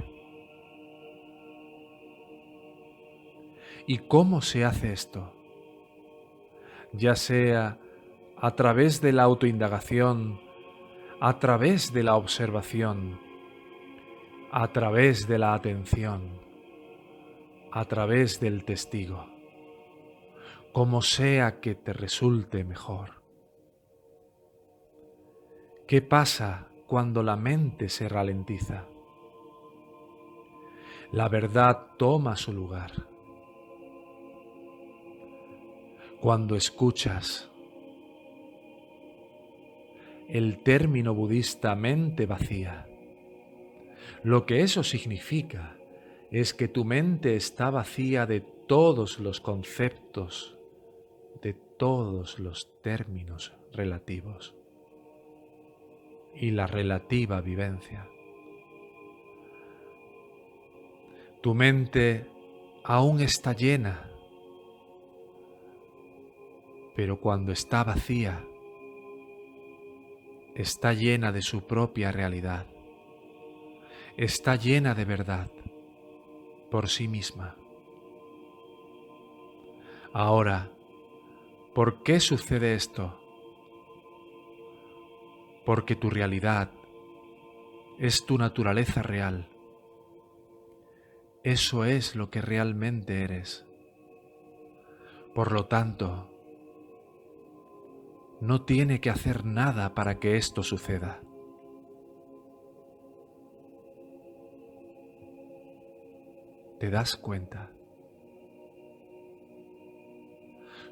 ¿Y 3.86 3.96
cómo 4.00 4.42
se 4.42 4.66
hace 4.66 4.92
esto? 4.92 5.35
Ya 6.96 7.14
sea 7.14 7.78
a 8.36 8.50
través 8.52 9.00
de 9.00 9.12
la 9.12 9.22
autoindagación, 9.24 10.40
a 11.20 11.38
través 11.38 11.92
de 11.92 12.02
la 12.02 12.16
observación, 12.16 13.18
a 14.50 14.68
través 14.72 15.26
de 15.26 15.38
la 15.38 15.54
atención, 15.54 16.40
a 17.72 17.84
través 17.84 18.40
del 18.40 18.64
testigo, 18.64 19.26
como 20.72 21.02
sea 21.02 21.60
que 21.60 21.74
te 21.74 21.92
resulte 21.92 22.64
mejor. 22.64 23.22
¿Qué 25.86 26.02
pasa 26.02 26.68
cuando 26.86 27.22
la 27.22 27.36
mente 27.36 27.88
se 27.88 28.08
ralentiza? 28.08 28.86
La 31.12 31.28
verdad 31.28 31.86
toma 31.96 32.36
su 32.36 32.52
lugar 32.52 33.15
Cuando 36.20 36.56
escuchas 36.56 37.50
el 40.28 40.62
término 40.62 41.14
budista 41.14 41.74
mente 41.74 42.26
vacía, 42.26 42.86
lo 44.22 44.46
que 44.46 44.62
eso 44.62 44.82
significa 44.82 45.76
es 46.30 46.54
que 46.54 46.68
tu 46.68 46.84
mente 46.84 47.36
está 47.36 47.70
vacía 47.70 48.26
de 48.26 48.40
todos 48.40 49.20
los 49.20 49.40
conceptos, 49.40 50.56
de 51.42 51.52
todos 51.52 52.38
los 52.38 52.80
términos 52.82 53.52
relativos 53.72 54.54
y 56.34 56.50
la 56.50 56.66
relativa 56.66 57.40
vivencia. 57.40 58.08
Tu 61.42 61.54
mente 61.54 62.26
aún 62.82 63.20
está 63.20 63.52
llena, 63.52 64.10
pero 66.96 67.20
cuando 67.20 67.52
está 67.52 67.84
vacía, 67.84 68.42
está 70.54 70.94
llena 70.94 71.30
de 71.30 71.42
su 71.42 71.66
propia 71.66 72.10
realidad, 72.10 72.66
está 74.16 74.56
llena 74.56 74.94
de 74.94 75.04
verdad 75.04 75.50
por 76.70 76.88
sí 76.88 77.06
misma. 77.06 77.54
Ahora, 80.14 80.70
¿por 81.74 82.02
qué 82.02 82.18
sucede 82.18 82.74
esto? 82.74 83.20
Porque 85.66 85.96
tu 85.96 86.08
realidad 86.08 86.70
es 87.98 88.24
tu 88.24 88.38
naturaleza 88.38 89.02
real. 89.02 89.50
Eso 91.44 91.84
es 91.84 92.16
lo 92.16 92.30
que 92.30 92.40
realmente 92.40 93.22
eres. 93.22 93.66
Por 95.34 95.52
lo 95.52 95.66
tanto, 95.66 96.30
no 98.40 98.62
tiene 98.62 99.00
que 99.00 99.10
hacer 99.10 99.44
nada 99.44 99.94
para 99.94 100.18
que 100.18 100.36
esto 100.36 100.62
suceda. 100.62 101.22
¿Te 106.78 106.90
das 106.90 107.16
cuenta? 107.16 107.72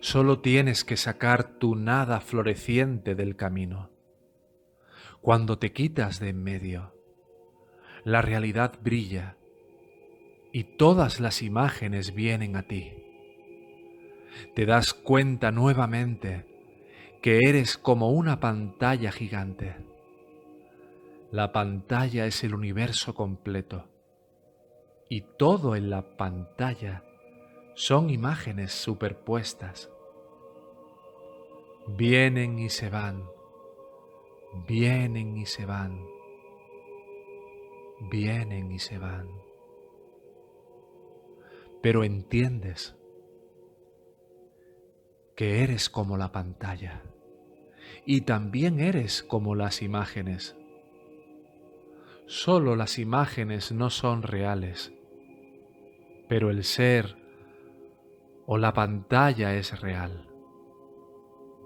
Solo 0.00 0.40
tienes 0.40 0.84
que 0.84 0.96
sacar 0.96 1.58
tu 1.58 1.76
nada 1.76 2.20
floreciente 2.20 3.14
del 3.14 3.36
camino. 3.36 3.90
Cuando 5.20 5.58
te 5.58 5.72
quitas 5.72 6.20
de 6.20 6.30
en 6.30 6.42
medio, 6.42 6.94
la 8.04 8.22
realidad 8.22 8.78
brilla 8.82 9.36
y 10.52 10.76
todas 10.76 11.20
las 11.20 11.42
imágenes 11.42 12.14
vienen 12.14 12.56
a 12.56 12.62
ti. 12.62 12.92
Te 14.54 14.66
das 14.66 14.94
cuenta 14.94 15.50
nuevamente 15.50 16.53
que 17.24 17.38
eres 17.48 17.78
como 17.78 18.10
una 18.10 18.38
pantalla 18.38 19.10
gigante. 19.10 19.76
La 21.30 21.52
pantalla 21.52 22.26
es 22.26 22.44
el 22.44 22.54
universo 22.54 23.14
completo 23.14 23.88
y 25.08 25.22
todo 25.38 25.74
en 25.74 25.88
la 25.88 26.18
pantalla 26.18 27.02
son 27.76 28.10
imágenes 28.10 28.72
superpuestas. 28.72 29.90
Vienen 31.96 32.58
y 32.58 32.68
se 32.68 32.90
van, 32.90 33.24
vienen 34.68 35.38
y 35.38 35.46
se 35.46 35.64
van, 35.64 35.98
vienen 38.10 38.70
y 38.70 38.78
se 38.78 38.98
van. 38.98 39.30
Pero 41.80 42.04
entiendes 42.04 42.94
que 45.34 45.62
eres 45.62 45.88
como 45.88 46.18
la 46.18 46.30
pantalla 46.30 47.02
y 48.04 48.22
también 48.22 48.80
eres 48.80 49.22
como 49.22 49.54
las 49.54 49.82
imágenes. 49.82 50.56
Solo 52.26 52.76
las 52.76 52.98
imágenes 52.98 53.72
no 53.72 53.90
son 53.90 54.22
reales, 54.22 54.92
pero 56.28 56.50
el 56.50 56.64
ser 56.64 57.16
o 58.46 58.58
la 58.58 58.72
pantalla 58.72 59.54
es 59.54 59.80
real. 59.80 60.28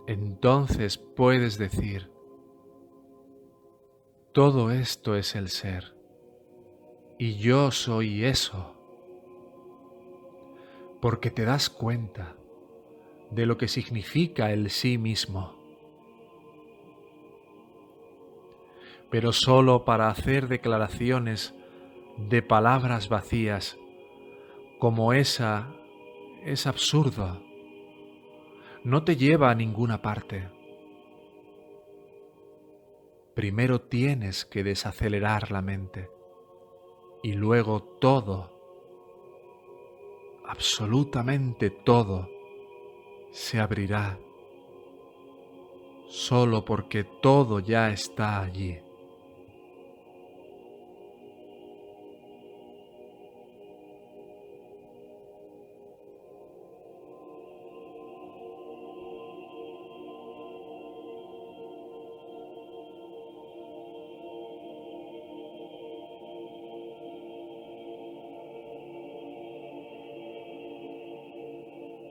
Entonces 0.07 0.99
puedes 0.99 1.59
decir, 1.59 2.11
todo 4.33 4.71
esto 4.71 5.17
es 5.17 5.35
el 5.35 5.49
ser 5.49 5.99
y 7.19 7.35
yo 7.35 7.73
soy 7.73 8.25
eso, 8.25 8.75
porque 11.01 11.31
te 11.31 11.45
das 11.45 11.69
cuenta 11.69 12.37
de 13.31 13.45
lo 13.45 13.59
que 13.59 13.69
significa 13.69 14.53
el 14.53 14.71
sí 14.71 14.99
mismo. 14.99 15.58
Pero 19.11 19.33
solo 19.33 19.85
para 19.85 20.09
hacer 20.09 20.49
declaraciones 20.49 21.55
de 22.16 22.42
palabras 22.42 23.09
vacías 23.09 23.79
como 24.79 25.12
esa 25.12 25.73
es 26.44 26.66
absurdo. 26.66 27.42
No 28.85 29.05
te 29.05 29.16
lleva 29.16 29.51
a 29.51 29.55
ninguna 29.55 30.03
parte. 30.03 30.49
Primero 33.35 33.80
tienes 33.83 34.45
que 34.45 34.64
desacelerar 34.64 35.51
la 35.53 35.62
mente 35.62 36.11
y 37.22 37.33
luego 37.33 37.83
todo, 37.83 38.53
absolutamente 40.47 41.70
todo, 41.70 42.28
se 43.30 43.61
abrirá 43.61 44.18
solo 46.09 46.64
porque 46.64 47.05
todo 47.05 47.61
ya 47.61 47.91
está 47.91 48.41
allí. 48.41 48.80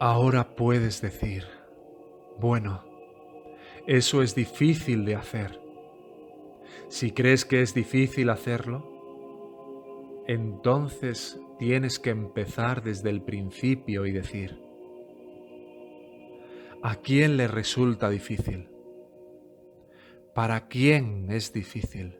Ahora 0.10 0.56
puedes 0.56 1.02
decir, 1.02 1.44
bueno, 2.40 2.86
eso 3.88 4.24
es 4.24 4.36
difícil 4.36 5.04
de 5.04 5.16
hacer. 5.16 5.60
Si 6.88 7.12
crees 7.12 7.44
que 7.44 7.62
es 7.62 7.74
difícil 7.74 8.30
hacerlo, 8.30 10.24
entonces 10.26 11.38
tienes 11.60 12.00
que 12.00 12.12
empezar 12.12 12.84
desde 12.84 13.10
el 13.10 13.22
principio 13.22 14.06
y 14.06 14.14
decir, 14.14 14.58
¿a 16.84 16.96
quién 16.96 17.36
le 17.36 17.50
resulta 17.50 18.10
difícil? 18.10 18.70
¿Para 20.34 20.70
quién 20.70 21.30
es 21.30 21.52
difícil? 21.52 22.18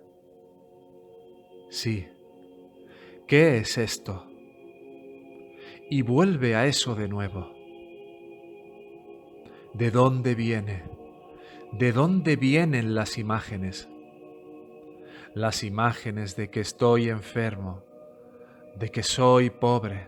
Sí, 1.70 2.06
¿qué 3.28 3.60
es 3.60 3.78
esto? 3.78 4.28
Y 5.90 6.02
vuelve 6.02 6.58
a 6.58 6.66
eso 6.66 6.94
de 6.94 7.08
nuevo. 7.08 7.57
¿De 9.78 9.92
dónde 9.92 10.34
viene? 10.34 10.86
¿De 11.72 11.92
dónde 11.92 12.36
vienen 12.36 12.96
las 12.96 13.20
imágenes? 13.20 13.88
Las 15.36 15.64
imágenes 15.64 16.36
de 16.36 16.50
que 16.50 16.62
estoy 16.62 17.10
enfermo, 17.10 17.84
de 18.76 18.90
que 18.90 19.04
soy 19.04 19.52
pobre, 19.52 20.08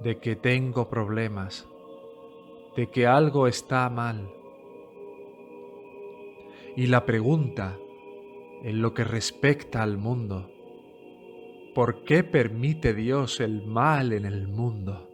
de 0.00 0.18
que 0.18 0.36
tengo 0.36 0.90
problemas, 0.90 1.66
de 2.76 2.90
que 2.90 3.06
algo 3.06 3.46
está 3.46 3.88
mal. 3.88 4.28
Y 6.76 6.88
la 6.88 7.06
pregunta, 7.06 7.78
en 8.62 8.82
lo 8.82 8.92
que 8.92 9.04
respecta 9.04 9.82
al 9.82 9.96
mundo, 9.96 10.50
¿por 11.74 12.04
qué 12.04 12.22
permite 12.22 12.92
Dios 12.92 13.40
el 13.40 13.64
mal 13.64 14.12
en 14.12 14.26
el 14.26 14.48
mundo? 14.48 15.13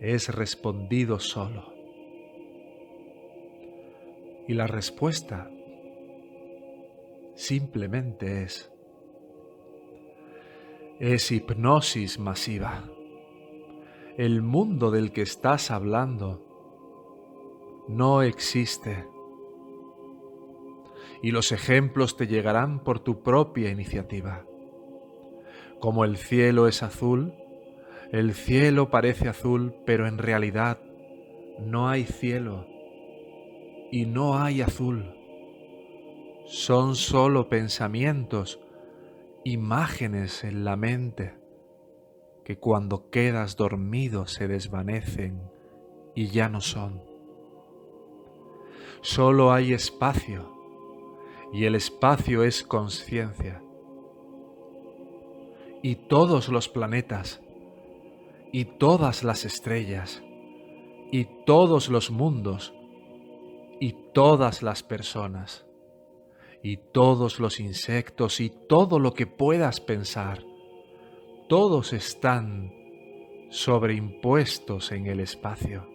Es 0.00 0.28
respondido 0.34 1.18
solo. 1.18 1.72
Y 4.46 4.54
la 4.54 4.66
respuesta 4.66 5.50
simplemente 7.34 8.42
es, 8.42 8.70
es 10.98 11.32
hipnosis 11.32 12.18
masiva. 12.18 12.84
El 14.16 14.42
mundo 14.42 14.90
del 14.90 15.12
que 15.12 15.22
estás 15.22 15.70
hablando 15.70 16.44
no 17.88 18.22
existe. 18.22 19.06
Y 21.22 21.30
los 21.30 21.52
ejemplos 21.52 22.16
te 22.16 22.26
llegarán 22.26 22.84
por 22.84 23.00
tu 23.00 23.22
propia 23.22 23.70
iniciativa. 23.70 24.44
Como 25.80 26.04
el 26.04 26.16
cielo 26.16 26.68
es 26.68 26.82
azul, 26.82 27.34
el 28.12 28.34
cielo 28.34 28.90
parece 28.90 29.28
azul, 29.28 29.74
pero 29.86 30.06
en 30.06 30.18
realidad 30.18 30.78
no 31.58 31.88
hay 31.88 32.04
cielo 32.04 32.66
y 33.90 34.06
no 34.06 34.38
hay 34.38 34.62
azul. 34.62 35.14
Son 36.46 36.94
solo 36.94 37.48
pensamientos, 37.48 38.60
imágenes 39.44 40.44
en 40.44 40.64
la 40.64 40.76
mente 40.76 41.34
que 42.44 42.58
cuando 42.58 43.08
quedas 43.10 43.56
dormido 43.56 44.26
se 44.26 44.46
desvanecen 44.46 45.50
y 46.14 46.28
ya 46.28 46.48
no 46.48 46.60
son. 46.60 47.02
Solo 49.00 49.52
hay 49.52 49.72
espacio 49.72 50.52
y 51.52 51.64
el 51.66 51.74
espacio 51.74 52.42
es 52.42 52.62
conciencia. 52.62 53.62
Y 55.82 55.96
todos 56.08 56.48
los 56.48 56.68
planetas, 56.68 57.43
y 58.54 58.66
todas 58.66 59.24
las 59.24 59.44
estrellas, 59.44 60.22
y 61.10 61.24
todos 61.44 61.88
los 61.88 62.12
mundos, 62.12 62.72
y 63.80 63.96
todas 64.12 64.62
las 64.62 64.84
personas, 64.84 65.66
y 66.62 66.76
todos 66.76 67.40
los 67.40 67.58
insectos, 67.58 68.38
y 68.38 68.50
todo 68.68 69.00
lo 69.00 69.12
que 69.12 69.26
puedas 69.26 69.80
pensar, 69.80 70.44
todos 71.48 71.92
están 71.92 72.72
sobreimpuestos 73.50 74.92
en 74.92 75.08
el 75.08 75.18
espacio. 75.18 75.88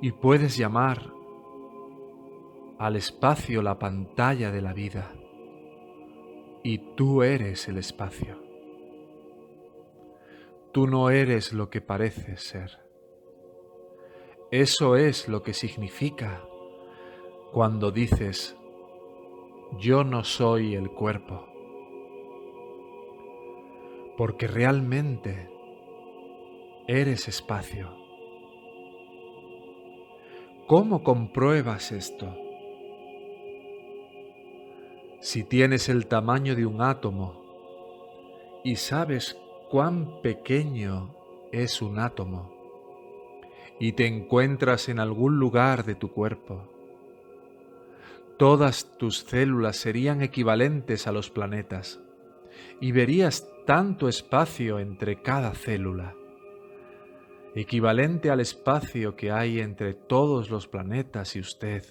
Y 0.00 0.12
puedes 0.12 0.56
llamar 0.56 1.12
al 2.78 2.94
espacio 2.94 3.60
la 3.60 3.76
pantalla 3.80 4.52
de 4.52 4.62
la 4.62 4.72
vida. 4.72 5.10
Y 6.62 6.94
tú 6.94 7.24
eres 7.24 7.66
el 7.66 7.78
espacio. 7.78 8.39
Tú 10.72 10.86
no 10.86 11.10
eres 11.10 11.52
lo 11.52 11.68
que 11.68 11.80
pareces 11.80 12.42
ser. 12.42 12.78
Eso 14.50 14.96
es 14.96 15.28
lo 15.28 15.42
que 15.42 15.52
significa 15.52 16.44
cuando 17.52 17.90
dices, 17.90 18.56
yo 19.78 20.04
no 20.04 20.22
soy 20.24 20.74
el 20.74 20.90
cuerpo 20.90 21.46
porque 24.16 24.46
realmente 24.46 25.50
eres 26.86 27.26
espacio. 27.26 27.88
¿Cómo 30.66 31.02
compruebas 31.02 31.90
esto? 31.90 32.36
Si 35.20 35.42
tienes 35.42 35.88
el 35.88 36.06
tamaño 36.06 36.54
de 36.54 36.66
un 36.66 36.82
átomo 36.82 37.40
y 38.62 38.76
sabes 38.76 39.40
cuán 39.70 40.20
pequeño 40.20 41.14
es 41.52 41.80
un 41.80 42.00
átomo 42.00 42.52
y 43.78 43.92
te 43.92 44.06
encuentras 44.06 44.88
en 44.88 44.98
algún 44.98 45.38
lugar 45.38 45.84
de 45.84 45.94
tu 45.94 46.10
cuerpo, 46.10 46.68
todas 48.36 48.98
tus 48.98 49.18
células 49.18 49.76
serían 49.76 50.22
equivalentes 50.22 51.06
a 51.06 51.12
los 51.12 51.30
planetas 51.30 52.00
y 52.80 52.90
verías 52.90 53.48
tanto 53.64 54.08
espacio 54.08 54.80
entre 54.80 55.22
cada 55.22 55.54
célula, 55.54 56.16
equivalente 57.54 58.28
al 58.30 58.40
espacio 58.40 59.14
que 59.14 59.30
hay 59.30 59.60
entre 59.60 59.94
todos 59.94 60.50
los 60.50 60.66
planetas 60.66 61.36
y 61.36 61.40
usted, 61.40 61.84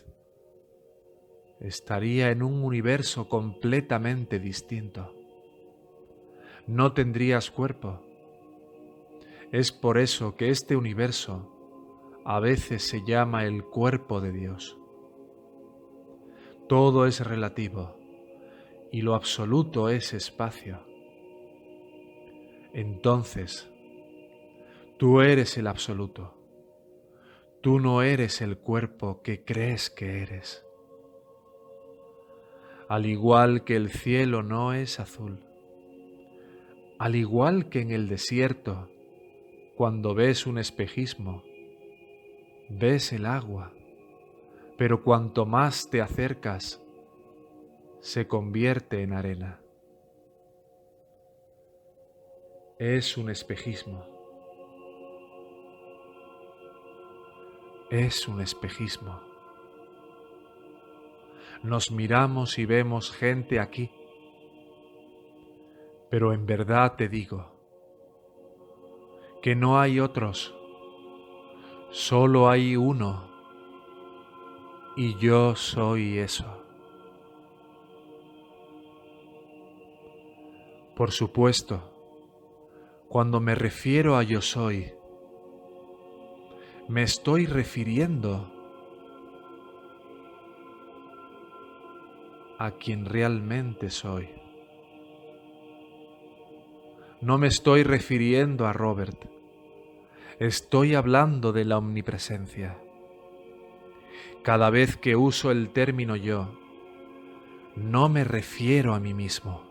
estaría 1.61 2.29
en 2.29 2.43
un 2.43 2.61
universo 2.61 3.29
completamente 3.29 4.37
distinto. 4.37 5.18
No 6.69 6.93
tendrías 6.93 7.51
cuerpo. 7.51 8.01
Es 9.51 9.71
por 9.71 9.97
eso 9.97 10.35
que 10.35 10.49
este 10.49 10.75
universo 10.75 11.51
a 12.23 12.39
veces 12.39 12.87
se 12.87 13.03
llama 13.05 13.43
el 13.45 13.63
cuerpo 13.65 14.21
de 14.21 14.31
Dios. 14.31 14.77
Todo 16.67 17.05
es 17.07 17.25
relativo 17.25 17.97
y 18.91 19.01
lo 19.01 19.15
absoluto 19.15 19.89
es 19.89 20.13
espacio 20.13 20.87
entonces 22.73 23.67
tú 24.97 25.21
eres 25.21 25.57
el 25.57 25.67
absoluto. 25.67 26.35
Tú 27.61 27.79
no 27.79 28.03
eres 28.03 28.41
el 28.41 28.57
cuerpo 28.57 29.21
que 29.21 29.43
crees 29.43 29.89
que 29.89 30.21
eres. 30.21 30.65
Al 32.87 33.05
igual 33.05 33.63
que 33.63 33.75
el 33.75 33.89
cielo 33.89 34.43
no 34.43 34.73
es 34.73 34.99
azul. 34.99 35.48
Al 36.99 37.15
igual 37.15 37.69
que 37.69 37.81
en 37.81 37.91
el 37.91 38.07
desierto, 38.07 38.89
cuando 39.75 40.13
ves 40.13 40.45
un 40.45 40.59
espejismo, 40.59 41.43
ves 42.69 43.13
el 43.13 43.25
agua, 43.25 43.73
pero 44.77 45.03
cuanto 45.03 45.45
más 45.45 45.89
te 45.89 46.01
acercas, 46.01 46.81
se 48.01 48.27
convierte 48.27 49.01
en 49.01 49.13
arena. 49.13 49.59
es 52.79 53.17
un 53.17 53.29
espejismo. 53.29 54.05
Es 57.91 58.25
un 58.25 58.39
espejismo. 58.39 59.21
Nos 61.61 61.91
miramos 61.91 62.57
y 62.57 62.65
vemos 62.65 63.11
gente 63.11 63.59
aquí, 63.59 63.91
pero 66.09 66.33
en 66.33 66.45
verdad 66.45 66.95
te 66.95 67.07
digo 67.07 67.45
que 69.41 69.55
no 69.55 69.79
hay 69.79 69.99
otros, 69.99 70.55
solo 71.91 72.49
hay 72.49 72.75
uno, 72.75 73.29
y 74.97 75.15
yo 75.17 75.55
soy 75.55 76.17
eso. 76.17 76.45
Por 80.95 81.11
supuesto, 81.11 81.81
cuando 83.07 83.39
me 83.39 83.55
refiero 83.55 84.17
a 84.17 84.23
yo 84.23 84.41
soy, 84.41 84.91
me 86.89 87.03
estoy 87.03 87.45
refiriendo 87.45 88.51
a 92.57 92.71
quien 92.71 93.05
realmente 93.05 93.89
soy. 93.89 94.27
No 97.21 97.37
me 97.37 97.47
estoy 97.47 97.83
refiriendo 97.83 98.65
a 98.67 98.73
Robert, 98.73 99.25
estoy 100.39 100.95
hablando 100.95 101.51
de 101.51 101.65
la 101.65 101.77
omnipresencia. 101.77 102.77
Cada 104.43 104.69
vez 104.69 104.97
que 104.97 105.15
uso 105.15 105.51
el 105.51 105.71
término 105.71 106.15
yo, 106.15 106.57
no 107.75 108.09
me 108.09 108.23
refiero 108.23 108.93
a 108.93 108.99
mí 108.99 109.13
mismo 109.13 109.69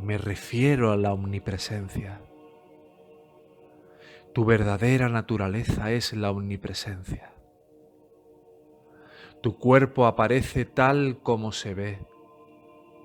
me 0.00 0.18
refiero 0.18 0.92
a 0.92 0.96
la 0.96 1.12
omnipresencia. 1.12 2.20
Tu 4.32 4.44
verdadera 4.44 5.08
naturaleza 5.08 5.92
es 5.92 6.12
la 6.12 6.30
omnipresencia. 6.30 7.32
Tu 9.40 9.56
cuerpo 9.58 10.06
aparece 10.06 10.64
tal 10.64 11.20
como 11.22 11.52
se 11.52 11.74
ve, 11.74 11.98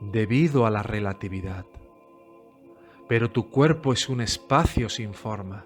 debido 0.01 0.65
a 0.65 0.71
la 0.71 0.81
relatividad. 0.81 1.65
Pero 3.09 3.31
tu 3.31 3.49
cuerpo 3.49 3.91
es 3.91 4.07
un 4.07 4.21
espacio 4.21 4.87
sin 4.87 5.15
forma. 5.15 5.65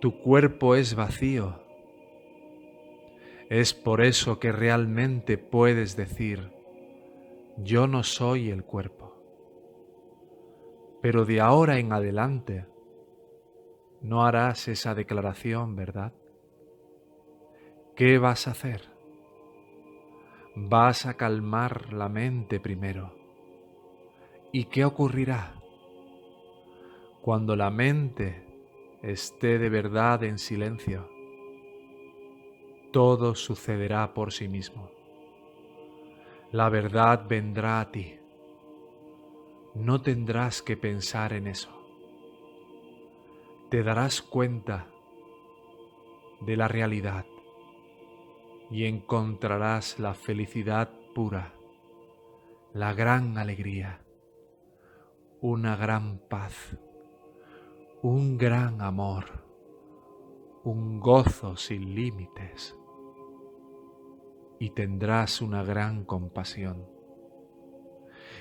Tu 0.00 0.20
cuerpo 0.20 0.76
es 0.76 0.94
vacío. 0.94 1.58
Es 3.50 3.74
por 3.74 4.00
eso 4.00 4.38
que 4.38 4.52
realmente 4.52 5.36
puedes 5.36 5.96
decir, 5.96 6.52
yo 7.56 7.88
no 7.88 8.04
soy 8.04 8.50
el 8.50 8.62
cuerpo. 8.62 9.16
Pero 11.02 11.24
de 11.24 11.40
ahora 11.40 11.80
en 11.80 11.92
adelante 11.92 12.66
no 14.00 14.22
harás 14.22 14.68
esa 14.68 14.94
declaración, 14.94 15.74
¿verdad? 15.74 16.12
¿Qué 17.96 18.18
vas 18.18 18.46
a 18.46 18.52
hacer? 18.52 18.82
Vas 20.54 21.04
a 21.06 21.14
calmar 21.14 21.92
la 21.92 22.08
mente 22.08 22.60
primero. 22.60 23.12
¿Y 24.52 24.66
qué 24.66 24.84
ocurrirá? 24.84 25.63
Cuando 27.24 27.56
la 27.56 27.70
mente 27.70 28.44
esté 29.02 29.58
de 29.58 29.70
verdad 29.70 30.22
en 30.24 30.38
silencio, 30.38 31.08
todo 32.92 33.34
sucederá 33.34 34.12
por 34.12 34.32
sí 34.32 34.46
mismo. 34.46 34.90
La 36.52 36.68
verdad 36.68 37.24
vendrá 37.26 37.80
a 37.80 37.90
ti 37.90 38.20
no 39.74 40.02
tendrás 40.02 40.62
que 40.62 40.76
pensar 40.76 41.32
en 41.32 41.48
eso. 41.48 41.70
Te 43.70 43.82
darás 43.82 44.22
cuenta 44.22 44.86
de 46.40 46.56
la 46.56 46.68
realidad 46.68 47.26
y 48.70 48.84
encontrarás 48.84 49.98
la 49.98 50.14
felicidad 50.14 50.92
pura, 51.12 51.54
la 52.72 52.94
gran 52.94 53.36
alegría, 53.36 54.04
una 55.40 55.74
gran 55.74 56.18
paz, 56.18 56.78
un 58.04 58.36
gran 58.36 58.82
amor, 58.82 59.24
un 60.62 61.00
gozo 61.00 61.56
sin 61.56 61.94
límites 61.94 62.76
y 64.58 64.68
tendrás 64.74 65.40
una 65.40 65.62
gran 65.62 66.04
compasión 66.04 66.86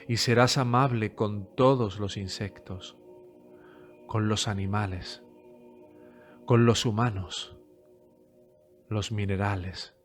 y 0.06 0.18
serás 0.18 0.58
amable 0.58 1.16
con 1.16 1.56
todos 1.56 1.98
los 1.98 2.18
insectos, 2.18 2.98
con 4.06 4.28
los 4.28 4.50
animales, 4.50 5.24
con 6.46 6.66
los 6.66 6.86
humanos, 6.86 7.56
los 8.90 9.14
minerales. 9.14 9.96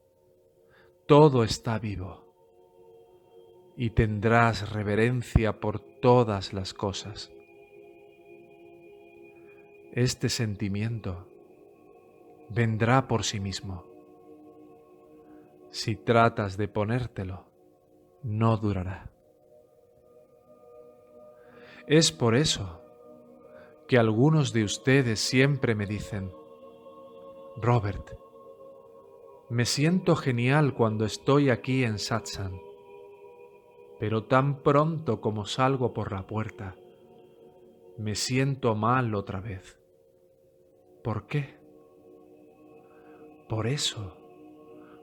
Todo 1.08 1.42
está 1.42 1.80
vivo 1.80 2.32
y 3.76 3.90
tendrás 3.90 4.70
reverencia 4.70 5.58
por 5.58 5.80
todas 5.80 6.52
las 6.52 6.74
cosas. 6.74 7.32
Este 9.92 10.28
sentimiento 10.28 11.26
vendrá 12.48 13.08
por 13.08 13.24
sí 13.24 13.40
mismo. 13.40 13.84
Si 15.70 15.96
tratas 15.96 16.56
de 16.56 16.68
ponértelo, 16.68 17.46
no 18.22 18.56
durará. 18.56 19.10
Es 21.86 22.12
por 22.12 22.34
eso 22.34 22.82
que 23.86 23.98
algunos 23.98 24.52
de 24.52 24.64
ustedes 24.64 25.20
siempre 25.20 25.74
me 25.74 25.86
dicen, 25.86 26.30
Robert, 27.56 28.12
me 29.48 29.64
siento 29.64 30.16
genial 30.16 30.74
cuando 30.74 31.04
estoy 31.04 31.50
aquí 31.50 31.84
en 31.84 31.98
Satsang 31.98 32.68
pero 33.98 34.24
tan 34.24 34.62
pronto 34.62 35.20
como 35.20 35.44
salgo 35.44 35.92
por 35.92 36.12
la 36.12 36.26
puerta, 36.26 36.76
me 37.96 38.14
siento 38.14 38.74
mal 38.74 39.14
otra 39.14 39.40
vez. 39.40 39.77
¿Por 41.08 41.26
qué? 41.26 41.54
Por 43.48 43.66
eso, 43.66 44.14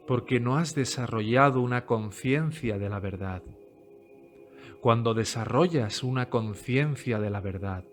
porque 0.06 0.40
no 0.40 0.56
has 0.56 0.76
desarrollado 0.76 1.62
una 1.62 1.88
conciencia 1.88 2.78
de 2.78 2.90
la 2.90 3.00
verdad. 3.00 3.42
Cuando 4.82 5.16
desarrollas 5.16 6.04
una 6.04 6.30
conciencia 6.30 7.18
de 7.18 7.32
la 7.32 7.42
verdad, 7.42 7.86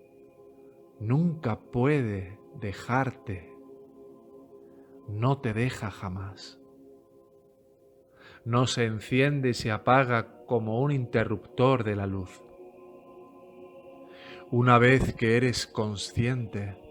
nunca 1.00 1.58
puede 1.58 2.38
dejarte, 2.60 3.50
no 5.08 5.38
te 5.38 5.54
deja 5.54 5.90
jamás. 5.90 6.60
No 8.44 8.66
se 8.66 8.84
enciende 8.84 9.48
y 9.48 9.54
se 9.54 9.70
apaga 9.70 10.44
como 10.44 10.82
un 10.82 10.92
interruptor 10.92 11.82
de 11.82 11.96
la 11.96 12.06
luz. 12.06 12.42
Una 14.50 14.76
vez 14.76 15.14
que 15.14 15.38
eres 15.38 15.66
consciente 15.66 16.81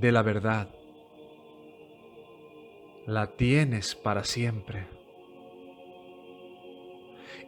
de 0.00 0.12
la 0.12 0.22
verdad, 0.22 0.68
la 3.06 3.36
tienes 3.36 3.94
para 3.94 4.24
siempre. 4.24 4.86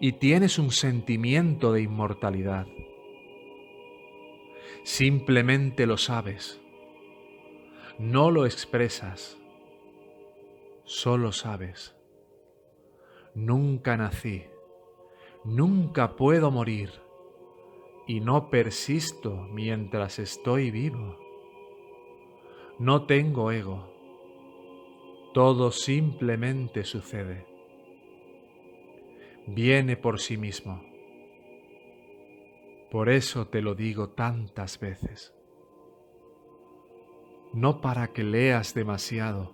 Y 0.00 0.12
tienes 0.12 0.58
un 0.58 0.70
sentimiento 0.70 1.72
de 1.72 1.82
inmortalidad. 1.82 2.66
Simplemente 4.82 5.86
lo 5.86 5.98
sabes. 5.98 6.60
No 7.98 8.30
lo 8.30 8.46
expresas. 8.46 9.38
Solo 10.84 11.32
sabes. 11.32 11.94
Nunca 13.34 13.96
nací 13.96 14.44
nunca 15.44 16.16
puedo 16.16 16.50
morir 16.50 16.90
y 18.06 18.20
no 18.20 18.50
persisto 18.50 19.46
mientras 19.52 20.18
estoy 20.18 20.70
vivo. 20.70 21.18
No 22.80 23.04
tengo 23.04 23.52
ego, 23.52 23.92
todo 25.34 25.70
simplemente 25.70 26.82
sucede. 26.84 27.44
Viene 29.46 29.98
por 29.98 30.18
sí 30.18 30.38
mismo. 30.38 30.82
Por 32.90 33.10
eso 33.10 33.48
te 33.48 33.60
lo 33.60 33.74
digo 33.74 34.08
tantas 34.08 34.80
veces. 34.80 35.34
No 37.52 37.82
para 37.82 38.14
que 38.14 38.22
leas 38.24 38.72
demasiado, 38.72 39.52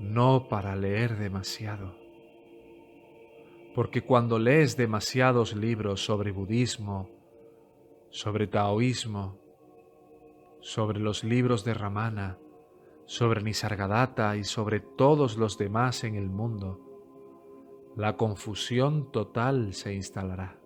no 0.00 0.48
para 0.48 0.74
leer 0.74 1.18
demasiado. 1.18 1.94
Porque 3.74 4.00
cuando 4.00 4.38
lees 4.38 4.74
demasiados 4.78 5.54
libros 5.54 6.02
sobre 6.02 6.30
budismo, 6.30 7.15
sobre 8.10 8.46
taoísmo, 8.46 9.38
sobre 10.60 10.98
los 11.00 11.22
libros 11.22 11.64
de 11.64 11.74
Ramana, 11.74 12.38
sobre 13.04 13.42
Nisargadatta 13.42 14.36
y 14.36 14.44
sobre 14.44 14.80
todos 14.80 15.36
los 15.36 15.58
demás 15.58 16.02
en 16.04 16.16
el 16.16 16.28
mundo, 16.28 16.80
la 17.96 18.16
confusión 18.16 19.10
total 19.12 19.72
se 19.74 19.94
instalará. 19.94 20.58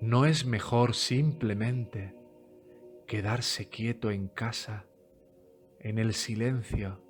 ¿No 0.00 0.26
es 0.26 0.44
mejor 0.44 0.94
simplemente 0.94 2.14
quedarse 3.06 3.68
quieto 3.68 4.10
en 4.10 4.28
casa, 4.28 4.86
en 5.78 5.98
el 5.98 6.12
silencio, 6.12 7.00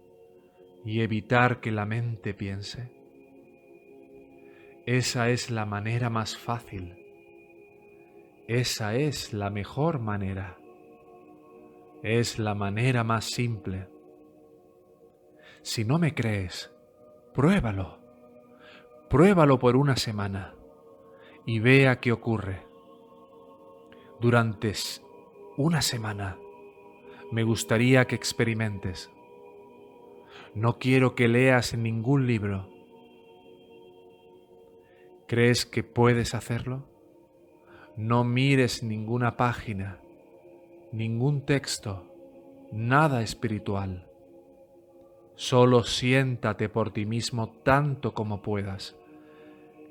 y 0.85 1.01
evitar 1.01 1.61
que 1.61 1.73
la 1.73 1.85
mente 1.85 2.33
piense? 2.33 2.93
Esa 4.87 5.31
es 5.31 5.51
la 5.51 5.67
manera 5.67 6.11
más 6.11 6.37
fácil. 6.37 7.06
Esa 8.49 8.95
es 8.95 9.33
la 9.33 9.51
mejor 9.51 9.99
manera. 9.99 10.59
Es 12.03 12.39
la 12.39 12.55
manera 12.55 13.05
más 13.05 13.25
simple. 13.25 13.89
Si 15.63 15.85
no 15.85 15.99
me 15.99 16.15
crees, 16.15 16.73
pruébalo. 17.35 17.99
Pruébalo 19.09 19.59
por 19.59 19.77
una 19.77 19.97
semana 19.97 20.55
y 21.45 21.61
vea 21.61 22.01
qué 22.01 22.13
ocurre. 22.13 22.67
Durante 24.21 24.73
una 25.57 25.83
semana 25.83 26.39
me 27.33 27.43
gustaría 27.43 28.07
que 28.07 28.15
experimentes 28.15 29.11
no 30.57 30.79
quiero 30.79 31.15
que 31.15 31.29
leas 31.29 31.77
ningún 31.77 32.27
libro. 32.27 32.67
¿Crees 35.29 35.67
que 35.67 35.83
puedes 35.83 36.35
hacerlo? 36.35 36.89
No 37.97 38.25
mires 38.25 38.83
ninguna 38.83 39.37
página, 39.39 39.99
ningún 40.93 41.47
texto, 41.47 42.05
nada 42.71 43.23
espiritual. 43.23 44.07
Solo 45.35 45.83
siéntate 45.83 46.69
por 46.69 46.93
ti 46.93 47.07
mismo 47.07 47.49
tanto 47.63 48.13
como 48.13 48.43
puedas 48.43 48.97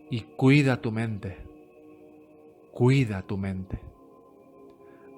y 0.09 0.21
cuida 0.21 0.81
tu 0.81 0.91
mente. 0.91 1.37
Cuida 2.71 3.23
tu 3.23 3.37
mente. 3.37 3.79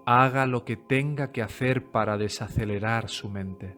Haga 0.06 0.46
lo 0.46 0.64
que 0.64 0.78
tenga 0.78 1.32
que 1.34 1.42
hacer 1.42 1.92
para 1.92 2.18
desacelerar 2.18 3.10
su 3.10 3.30
mente 3.30 3.76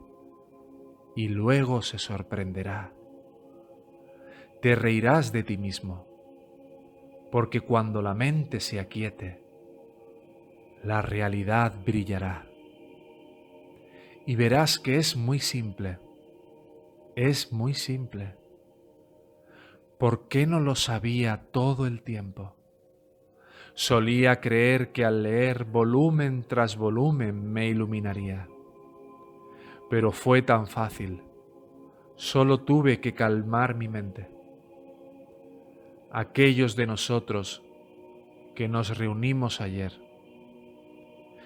y 1.16 1.30
luego 1.30 1.82
se 1.82 1.98
sorprenderá. 1.98 2.94
Te 4.62 4.76
reirás 4.76 5.32
de 5.32 5.44
ti 5.44 5.58
mismo, 5.58 6.09
porque 7.32 7.62
cuando 7.62 8.02
la 8.02 8.14
mente 8.14 8.60
se 8.60 8.80
aquiete, 8.80 9.42
la 10.84 11.02
realidad 11.02 11.74
brillará. 11.86 12.48
Y 14.26 14.36
verás 14.36 14.80
que 14.80 14.98
es 14.98 15.16
muy 15.16 15.40
simple, 15.40 16.00
es 17.16 17.52
muy 17.52 17.74
simple. 17.74 18.36
¿Por 19.98 20.28
qué 20.28 20.48
no 20.48 20.60
lo 20.60 20.76
sabía 20.76 21.48
todo 21.52 21.86
el 21.86 22.04
tiempo? 22.04 22.56
Solía 23.74 24.40
creer 24.40 24.92
que 24.92 25.06
al 25.06 25.24
leer 25.24 25.66
volumen 25.66 26.44
tras 26.48 26.78
volumen 26.78 27.52
me 27.52 27.68
iluminaría 27.68 28.48
pero 29.90 30.12
fue 30.12 30.42
tan 30.42 30.68
fácil. 30.68 31.24
Solo 32.16 32.62
tuve 32.62 33.02
que 33.02 33.14
calmar 33.14 33.76
mi 33.76 33.88
mente. 33.88 34.30
Aquellos 36.12 36.76
de 36.76 36.88
nosotros 36.88 37.64
que 38.56 38.68
nos 38.68 38.98
reunimos 38.98 39.62
ayer, 39.62 39.94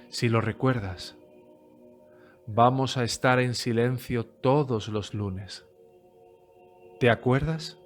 si 0.10 0.30
lo 0.30 0.42
recuerdas, 0.42 1.18
vamos 2.48 2.98
a 2.98 3.04
estar 3.04 3.40
en 3.40 3.56
silencio 3.56 4.26
todos 4.26 4.88
los 4.88 5.14
lunes. 5.14 5.66
¿Te 7.00 7.10
acuerdas? 7.10 7.78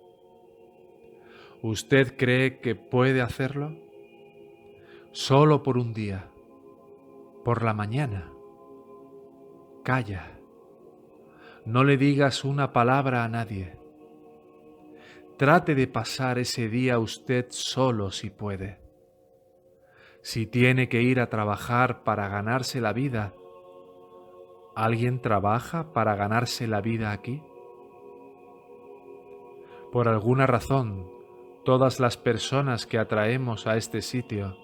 ¿Usted 1.62 2.16
cree 2.18 2.60
que 2.60 2.76
puede 2.76 3.22
hacerlo? 3.22 3.76
Solo 5.12 5.64
por 5.64 5.78
un 5.78 5.94
día, 5.94 6.30
por 7.44 7.64
la 7.64 7.74
mañana. 7.74 8.32
Calla 9.84 10.38
no 11.68 11.84
le 11.84 11.98
digas 11.98 12.46
una 12.46 12.72
palabra 12.72 13.26
a 13.26 13.28
nadie. 13.28 13.77
Trate 15.38 15.76
de 15.76 15.86
pasar 15.86 16.40
ese 16.40 16.68
día 16.68 16.98
usted 16.98 17.46
solo 17.50 18.10
si 18.10 18.32
puede. 18.32 18.80
Si 20.24 20.48
tiene 20.48 20.90
que 20.90 21.04
ir 21.04 21.20
a 21.20 21.30
trabajar 21.30 22.04
para 22.04 22.28
ganarse 22.28 22.82
la 22.82 22.92
vida, 22.92 23.36
¿alguien 24.76 25.22
trabaja 25.22 25.94
para 25.94 26.16
ganarse 26.16 26.66
la 26.66 26.82
vida 26.82 27.12
aquí? 27.12 27.44
Por 29.92 30.08
alguna 30.08 30.48
razón, 30.48 31.08
todas 31.64 32.00
las 32.00 32.18
personas 32.18 32.88
que 32.88 32.98
atraemos 32.98 33.68
a 33.68 33.78
este 33.78 34.02
sitio 34.02 34.58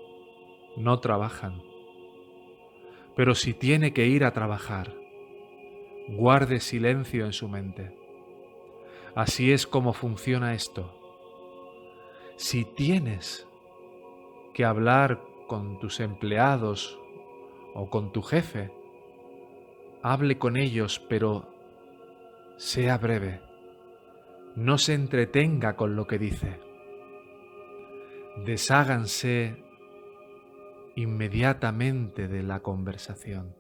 no 0.76 1.00
trabajan. 1.00 1.62
Pero 3.16 3.36
si 3.36 3.54
tiene 3.54 3.94
que 3.94 4.08
ir 4.08 4.26
a 4.26 4.34
trabajar, 4.34 4.92
guarde 6.10 6.60
silencio 6.60 7.28
en 7.28 7.34
su 7.34 7.48
mente. 7.48 8.03
Así 9.16 9.52
es 9.52 9.68
como 9.68 9.94
funciona 9.94 10.56
esto. 10.56 10.92
Si 12.36 12.66
tienes 12.66 13.48
que 14.56 14.66
hablar 14.66 15.22
con 15.48 15.80
tus 15.80 16.00
empleados 16.00 17.00
o 17.76 17.92
con 17.92 18.12
tu 18.12 18.24
jefe, 18.24 18.72
hable 20.02 20.40
con 20.40 20.58
ellos, 20.58 21.00
pero 21.10 21.48
sea 22.58 22.98
breve. 22.98 23.40
No 24.56 24.80
se 24.80 24.96
entretenga 24.96 25.76
con 25.76 25.96
lo 25.96 26.08
que 26.08 26.18
dice. 26.18 26.60
Desháganse 28.46 29.64
inmediatamente 30.96 32.28
de 32.28 32.42
la 32.42 32.62
conversación. 32.62 33.56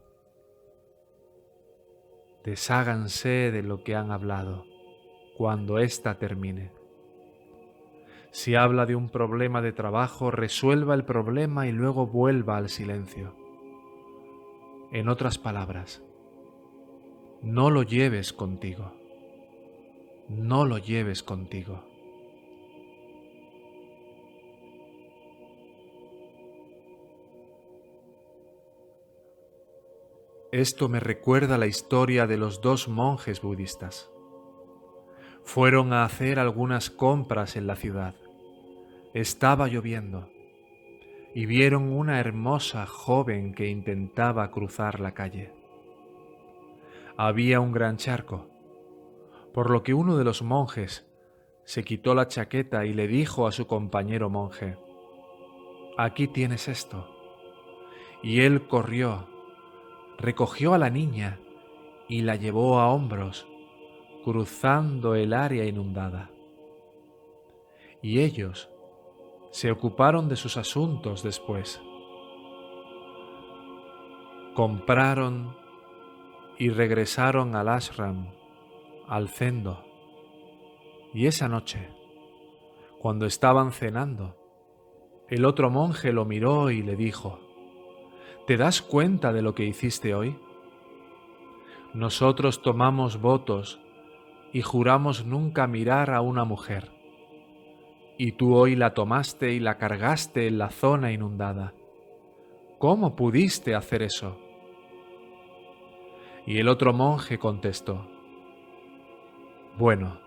Desháganse 2.43 3.51
de 3.51 3.61
lo 3.61 3.83
que 3.83 3.95
han 3.95 4.11
hablado 4.11 4.72
cuando 5.37 5.79
ésta 5.79 6.17
termine. 6.17 6.71
Si 8.31 8.55
habla 8.55 8.85
de 8.85 8.95
un 8.95 9.09
problema 9.09 9.61
de 9.61 9.73
trabajo, 9.73 10.31
resuelva 10.31 10.95
el 10.95 11.05
problema 11.05 11.67
y 11.67 11.71
luego 11.71 12.07
vuelva 12.07 12.57
al 12.57 12.69
silencio. 12.69 13.35
En 14.91 15.07
otras 15.07 15.37
palabras, 15.37 16.03
no 17.41 17.69
lo 17.69 17.83
lleves 17.83 18.33
contigo. 18.33 18.93
No 20.29 20.65
lo 20.65 20.77
lleves 20.77 21.21
contigo. 21.21 21.83
Esto 30.51 30.87
me 30.87 30.99
recuerda 30.99 31.57
la 31.57 31.65
historia 31.65 32.27
de 32.27 32.37
los 32.37 32.61
dos 32.61 32.87
monjes 32.87 33.41
budistas. 33.41 34.09
Fueron 35.43 35.93
a 35.93 36.05
hacer 36.05 36.39
algunas 36.39 36.89
compras 36.89 37.55
en 37.55 37.67
la 37.67 37.75
ciudad. 37.75 38.15
Estaba 39.13 39.67
lloviendo 39.67 40.29
y 41.35 41.45
vieron 41.45 41.91
una 41.91 42.19
hermosa 42.19 42.85
joven 42.85 43.53
que 43.53 43.67
intentaba 43.67 44.49
cruzar 44.51 44.99
la 44.99 45.13
calle. 45.13 45.51
Había 47.17 47.59
un 47.59 47.71
gran 47.71 47.97
charco, 47.97 48.47
por 49.53 49.69
lo 49.69 49.83
que 49.83 49.93
uno 49.93 50.17
de 50.17 50.23
los 50.23 50.41
monjes 50.41 51.05
se 51.65 51.83
quitó 51.83 52.15
la 52.15 52.27
chaqueta 52.27 52.85
y 52.85 52.93
le 52.93 53.07
dijo 53.07 53.47
a 53.47 53.51
su 53.51 53.67
compañero 53.67 54.29
monje, 54.29 54.77
Aquí 55.97 56.27
tienes 56.27 56.67
esto. 56.67 57.07
Y 58.23 58.41
él 58.41 58.67
corrió, 58.67 59.27
recogió 60.17 60.73
a 60.73 60.79
la 60.79 60.89
niña 60.89 61.39
y 62.07 62.21
la 62.21 62.35
llevó 62.35 62.79
a 62.79 62.87
hombros, 62.87 63.47
cruzando 64.23 65.15
el 65.15 65.33
área 65.33 65.65
inundada. 65.65 66.31
Y 68.01 68.21
ellos 68.21 68.69
se 69.51 69.71
ocuparon 69.71 70.29
de 70.29 70.35
sus 70.35 70.57
asuntos 70.57 71.23
después. 71.23 71.81
Compraron 74.55 75.55
y 76.57 76.69
regresaron 76.69 77.55
al 77.55 77.69
ashram, 77.69 78.31
al 79.07 79.29
cendo. 79.29 79.83
Y 81.13 81.27
esa 81.27 81.47
noche, 81.47 81.89
cuando 82.99 83.25
estaban 83.25 83.71
cenando, 83.71 84.37
el 85.29 85.45
otro 85.45 85.69
monje 85.69 86.11
lo 86.11 86.25
miró 86.25 86.71
y 86.71 86.81
le 86.81 86.95
dijo, 86.95 87.39
¿Te 88.45 88.57
das 88.57 88.81
cuenta 88.81 89.31
de 89.31 89.41
lo 89.41 89.55
que 89.55 89.65
hiciste 89.65 90.13
hoy? 90.13 90.37
Nosotros 91.93 92.61
tomamos 92.61 93.21
votos 93.21 93.82
y 94.53 94.61
juramos 94.61 95.25
nunca 95.25 95.67
mirar 95.67 96.11
a 96.11 96.21
una 96.21 96.45
mujer 96.45 96.93
y 98.17 98.33
tú 98.33 98.55
hoy 98.55 98.75
la 98.75 98.93
tomaste 98.93 99.53
y 99.53 99.59
la 99.59 99.77
cargaste 99.77 100.47
en 100.47 100.57
la 100.57 100.69
zona 100.69 101.11
inundada. 101.11 101.73
¿Cómo 102.79 103.15
pudiste 103.15 103.75
hacer 103.75 104.03
eso? 104.03 104.39
Y 106.45 106.59
el 106.59 106.67
otro 106.67 106.93
monje 106.93 107.39
contestó, 107.39 108.07
Bueno, 109.77 110.19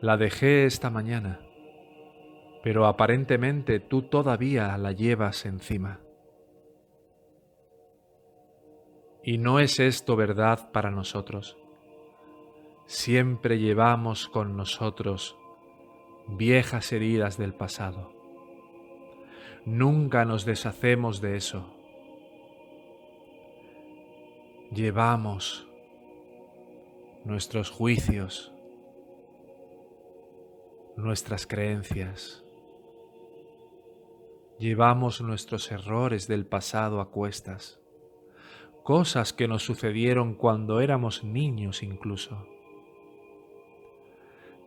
la 0.00 0.16
dejé 0.16 0.64
esta 0.64 0.88
mañana, 0.88 1.40
pero 2.62 2.86
aparentemente 2.86 3.80
tú 3.80 4.02
todavía 4.02 4.76
la 4.78 4.92
llevas 4.92 5.44
encima. 5.44 6.00
Y 9.22 9.36
no 9.36 9.60
es 9.60 9.80
esto 9.80 10.16
verdad 10.16 10.70
para 10.72 10.90
nosotros. 10.90 11.59
Siempre 12.90 13.60
llevamos 13.60 14.26
con 14.26 14.56
nosotros 14.56 15.36
viejas 16.26 16.90
heridas 16.90 17.38
del 17.38 17.54
pasado. 17.54 18.12
Nunca 19.64 20.24
nos 20.24 20.44
deshacemos 20.44 21.20
de 21.20 21.36
eso. 21.36 21.72
Llevamos 24.72 25.68
nuestros 27.24 27.70
juicios, 27.70 28.52
nuestras 30.96 31.46
creencias. 31.46 32.44
Llevamos 34.58 35.20
nuestros 35.20 35.70
errores 35.70 36.26
del 36.26 36.44
pasado 36.44 37.00
a 37.00 37.12
cuestas, 37.12 37.78
cosas 38.82 39.32
que 39.32 39.46
nos 39.46 39.62
sucedieron 39.62 40.34
cuando 40.34 40.80
éramos 40.80 41.22
niños 41.22 41.84
incluso 41.84 42.48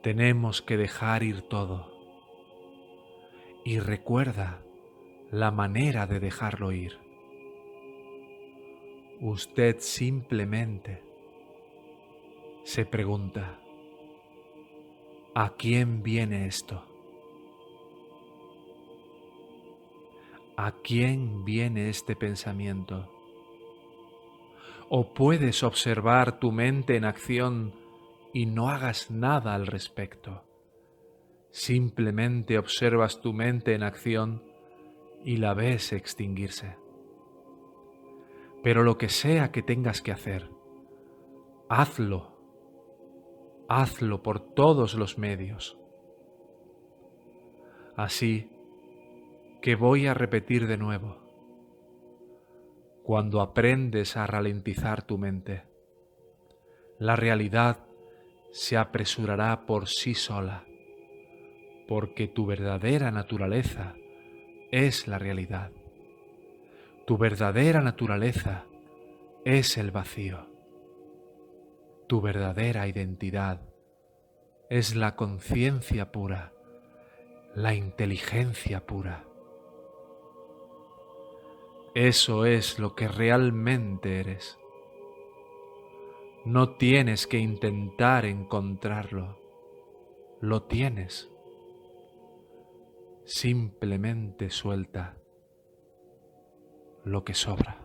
tenemos 0.04 0.62
que 0.62 0.76
dejar 0.76 1.24
ir 1.24 1.44
todo. 1.44 1.90
Y 3.64 3.80
recuerda 3.80 4.62
la 5.32 5.50
manera 5.50 6.06
de 6.06 6.20
dejarlo 6.20 6.74
ir. 6.74 7.00
Usted 9.22 9.78
simplemente 9.80 11.02
se 12.64 12.86
pregunta, 12.86 13.62
¿a 15.34 15.54
quién 15.56 16.04
viene 16.04 16.48
esto? 16.48 16.86
¿A 20.58 20.74
quién 20.84 21.46
viene 21.46 21.88
este 21.88 22.18
pensamiento? 22.18 23.10
¿O 24.90 25.14
puedes 25.14 25.64
observar 25.64 26.40
tu 26.40 26.52
mente 26.52 26.98
en 26.98 27.06
acción 27.06 27.83
y 28.34 28.48
no 28.48 28.70
hagas 28.70 29.12
nada 29.12 29.54
al 29.54 29.68
respecto. 29.68 30.44
Simplemente 31.52 32.58
observas 32.58 33.22
tu 33.22 33.32
mente 33.32 33.76
en 33.76 33.84
acción 33.84 34.44
y 35.24 35.38
la 35.38 35.54
ves 35.54 35.94
extinguirse. 35.94 36.76
Pero 38.64 38.84
lo 38.84 38.98
que 38.98 39.10
sea 39.10 39.52
que 39.52 39.62
tengas 39.62 40.02
que 40.02 40.12
hacer, 40.12 40.50
hazlo. 41.70 42.34
Hazlo 43.70 44.24
por 44.24 44.40
todos 44.40 44.96
los 44.96 45.18
medios. 45.18 45.78
Así 47.96 48.50
que 49.62 49.76
voy 49.76 50.08
a 50.08 50.14
repetir 50.14 50.68
de 50.68 50.78
nuevo. 50.78 51.18
Cuando 53.04 53.42
aprendes 53.42 54.18
a 54.18 54.26
ralentizar 54.26 55.04
tu 55.04 55.18
mente, 55.18 55.64
la 57.00 57.16
realidad 57.16 57.86
se 58.54 58.78
apresurará 58.78 59.66
por 59.66 59.90
sí 59.90 60.14
sola, 60.14 60.64
porque 61.88 62.28
tu 62.28 62.46
verdadera 62.46 63.10
naturaleza 63.10 63.96
es 64.72 65.08
la 65.08 65.18
realidad. 65.18 65.72
Tu 67.08 67.18
verdadera 67.18 67.82
naturaleza 67.82 68.66
es 69.44 69.78
el 69.80 69.90
vacío. 69.90 70.48
Tu 72.08 72.22
verdadera 72.22 72.88
identidad 72.88 73.62
es 74.70 74.96
la 74.96 75.16
conciencia 75.16 76.12
pura, 76.12 76.54
la 77.56 77.74
inteligencia 77.74 78.86
pura. 78.86 79.26
Eso 81.96 82.46
es 82.46 82.78
lo 82.78 82.94
que 82.94 83.08
realmente 83.08 84.20
eres. 84.20 84.60
No 86.46 86.76
tienes 86.76 87.26
que 87.26 87.38
intentar 87.38 88.26
encontrarlo, 88.26 89.40
lo 90.42 90.64
tienes. 90.64 91.32
Simplemente 93.24 94.50
suelta, 94.50 95.18
lo 97.06 97.24
que 97.24 97.34
sobra. 97.34 97.83